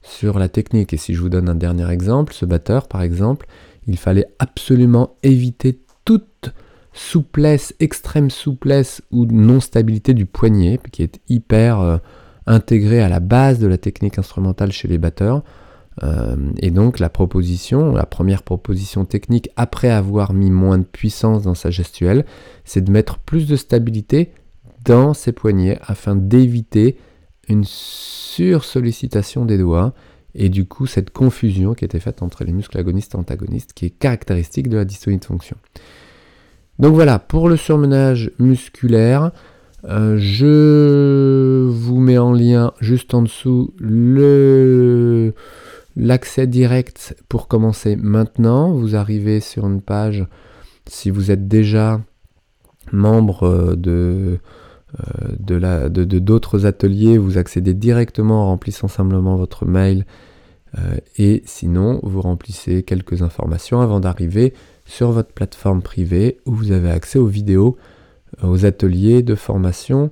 sur 0.00 0.38
la 0.38 0.48
technique. 0.48 0.94
Et 0.94 0.96
si 0.96 1.12
je 1.12 1.20
vous 1.20 1.28
donne 1.28 1.50
un 1.50 1.54
dernier 1.54 1.90
exemple, 1.90 2.32
ce 2.32 2.46
batteur 2.46 2.88
par 2.88 3.02
exemple, 3.02 3.46
il 3.86 3.98
fallait 3.98 4.26
absolument 4.38 5.16
éviter 5.22 5.82
toute 6.06 6.50
souplesse, 6.94 7.74
extrême 7.78 8.30
souplesse 8.30 9.02
ou 9.10 9.26
non-stabilité 9.26 10.14
du 10.14 10.24
poignet, 10.24 10.80
qui 10.92 11.02
est 11.02 11.20
hyper 11.28 11.78
euh, 11.78 11.98
intégré 12.46 13.00
à 13.00 13.08
la 13.08 13.20
base 13.20 13.58
de 13.58 13.66
la 13.66 13.78
technique 13.78 14.18
instrumentale 14.18 14.72
chez 14.72 14.88
les 14.88 14.98
batteurs. 14.98 15.42
Euh, 16.02 16.36
et 16.58 16.70
donc 16.70 16.98
la 16.98 17.08
proposition, 17.08 17.92
la 17.94 18.06
première 18.06 18.42
proposition 18.42 19.04
technique, 19.04 19.50
après 19.56 19.90
avoir 19.90 20.32
mis 20.32 20.50
moins 20.50 20.78
de 20.78 20.84
puissance 20.84 21.42
dans 21.42 21.54
sa 21.54 21.70
gestuelle, 21.70 22.24
c'est 22.64 22.82
de 22.82 22.90
mettre 22.90 23.18
plus 23.18 23.46
de 23.46 23.56
stabilité 23.56 24.32
dans 24.84 25.14
ses 25.14 25.32
poignets 25.32 25.78
afin 25.82 26.14
d'éviter 26.14 26.98
une 27.48 27.64
sursollicitation 27.64 29.44
des 29.44 29.58
doigts 29.58 29.94
et 30.34 30.48
du 30.48 30.66
coup 30.66 30.86
cette 30.86 31.10
confusion 31.10 31.74
qui 31.74 31.84
était 31.84 32.00
faite 32.00 32.22
entre 32.22 32.44
les 32.44 32.52
muscles 32.52 32.78
agonistes 32.78 33.14
et 33.14 33.18
antagonistes 33.18 33.72
qui 33.72 33.86
est 33.86 33.90
caractéristique 33.90 34.68
de 34.68 34.76
la 34.76 34.84
dystonie 34.84 35.18
de 35.18 35.24
fonction. 35.24 35.56
Donc 36.78 36.94
voilà, 36.94 37.18
pour 37.18 37.48
le 37.48 37.56
surmenage 37.56 38.30
musculaire, 38.38 39.32
euh, 39.88 40.16
je 40.18 41.68
vous 41.68 42.00
mets 42.00 42.18
en 42.18 42.32
lien 42.32 42.72
juste 42.80 43.14
en 43.14 43.22
dessous 43.22 43.72
l'accès 45.96 46.46
direct 46.46 47.16
pour 47.28 47.46
commencer 47.46 47.96
maintenant. 47.96 48.72
Vous 48.72 48.96
arrivez 48.96 49.40
sur 49.40 49.66
une 49.66 49.80
page 49.80 50.26
si 50.86 51.10
vous 51.10 51.30
êtes 51.30 51.46
déjà 51.46 52.00
membre 52.92 53.44
euh, 53.44 53.76
de 53.76 54.38
euh, 55.00 55.88
de 55.88 56.18
d'autres 56.18 56.64
ateliers, 56.64 57.18
vous 57.18 57.38
accédez 57.38 57.74
directement 57.74 58.44
en 58.44 58.46
remplissant 58.46 58.88
simplement 58.88 59.36
votre 59.36 59.66
mail 59.66 60.06
et 61.16 61.42
sinon 61.46 62.00
vous 62.02 62.20
remplissez 62.20 62.82
quelques 62.82 63.22
informations 63.22 63.80
avant 63.80 63.98
d'arriver 63.98 64.52
sur 64.84 65.10
votre 65.10 65.32
plateforme 65.32 65.80
privée 65.80 66.38
où 66.44 66.52
vous 66.52 66.70
avez 66.70 66.90
accès 66.90 67.18
aux 67.18 67.26
vidéos 67.26 67.78
aux 68.42 68.66
ateliers 68.66 69.22
de 69.22 69.34
formation. 69.34 70.10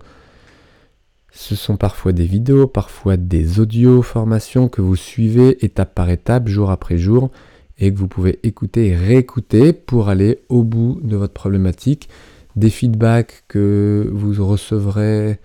Ce 1.32 1.56
sont 1.56 1.76
parfois 1.76 2.12
des 2.12 2.26
vidéos, 2.26 2.68
parfois 2.68 3.16
des 3.16 3.58
audios 3.58 4.02
formations 4.02 4.68
que 4.68 4.80
vous 4.80 4.96
suivez 4.96 5.64
étape 5.64 5.94
par 5.94 6.08
étape, 6.08 6.46
jour 6.46 6.70
après 6.70 6.96
jour, 6.96 7.30
et 7.78 7.92
que 7.92 7.98
vous 7.98 8.06
pouvez 8.06 8.38
écouter 8.44 8.88
et 8.88 8.96
réécouter 8.96 9.72
pour 9.72 10.08
aller 10.08 10.38
au 10.48 10.62
bout 10.62 11.00
de 11.02 11.16
votre 11.16 11.32
problématique. 11.32 12.08
Des 12.54 12.70
feedbacks 12.70 13.42
que 13.48 14.08
vous 14.12 14.46
recevrez 14.46 15.40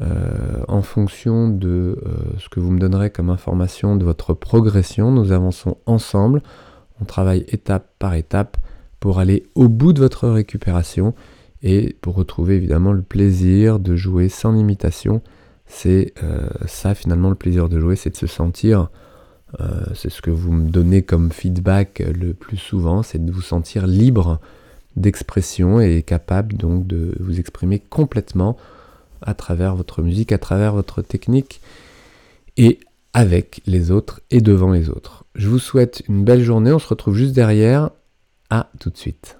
euh, 0.00 0.64
en 0.68 0.82
fonction 0.82 1.48
de 1.48 1.68
euh, 2.04 2.16
ce 2.38 2.48
que 2.48 2.58
vous 2.58 2.70
me 2.70 2.80
donnerez 2.80 3.10
comme 3.10 3.30
information 3.30 3.96
de 3.96 4.04
votre 4.04 4.34
progression. 4.34 5.12
Nous 5.12 5.30
avançons 5.30 5.76
ensemble. 5.86 6.42
On 7.00 7.04
travaille 7.04 7.44
étape 7.48 7.92
par 7.98 8.14
étape 8.14 8.56
pour 9.00 9.20
aller 9.20 9.44
au 9.54 9.68
bout 9.68 9.92
de 9.92 10.00
votre 10.00 10.28
récupération 10.28 11.14
et 11.62 11.96
pour 12.00 12.14
retrouver 12.14 12.56
évidemment 12.56 12.92
le 12.92 13.02
plaisir 13.02 13.78
de 13.78 13.96
jouer 13.96 14.28
sans 14.28 14.52
limitation. 14.52 15.22
C'est 15.66 16.14
euh, 16.22 16.48
ça 16.66 16.94
finalement 16.94 17.28
le 17.28 17.34
plaisir 17.34 17.68
de 17.68 17.78
jouer, 17.78 17.96
c'est 17.96 18.10
de 18.10 18.16
se 18.16 18.26
sentir, 18.26 18.88
euh, 19.60 19.82
c'est 19.94 20.10
ce 20.10 20.22
que 20.22 20.30
vous 20.30 20.52
me 20.52 20.70
donnez 20.70 21.02
comme 21.02 21.30
feedback 21.30 22.00
le 22.00 22.32
plus 22.32 22.56
souvent, 22.56 23.02
c'est 23.02 23.24
de 23.24 23.30
vous 23.30 23.42
sentir 23.42 23.86
libre 23.86 24.40
d'expression 24.96 25.80
et 25.80 26.02
capable 26.02 26.56
donc 26.56 26.86
de 26.86 27.14
vous 27.20 27.38
exprimer 27.38 27.78
complètement 27.78 28.56
à 29.22 29.34
travers 29.34 29.76
votre 29.76 30.02
musique, 30.02 30.32
à 30.32 30.38
travers 30.38 30.72
votre 30.72 31.02
technique 31.02 31.60
et 32.56 32.80
avec 33.12 33.60
les 33.66 33.90
autres 33.90 34.20
et 34.30 34.40
devant 34.40 34.70
les 34.70 34.90
autres. 34.90 35.24
Je 35.34 35.48
vous 35.48 35.58
souhaite 35.58 36.02
une 36.08 36.24
belle 36.24 36.42
journée, 36.42 36.72
on 36.72 36.78
se 36.78 36.88
retrouve 36.88 37.14
juste 37.14 37.34
derrière. 37.34 37.90
À 38.50 38.70
tout 38.80 38.88
de 38.88 38.96
suite. 38.96 39.38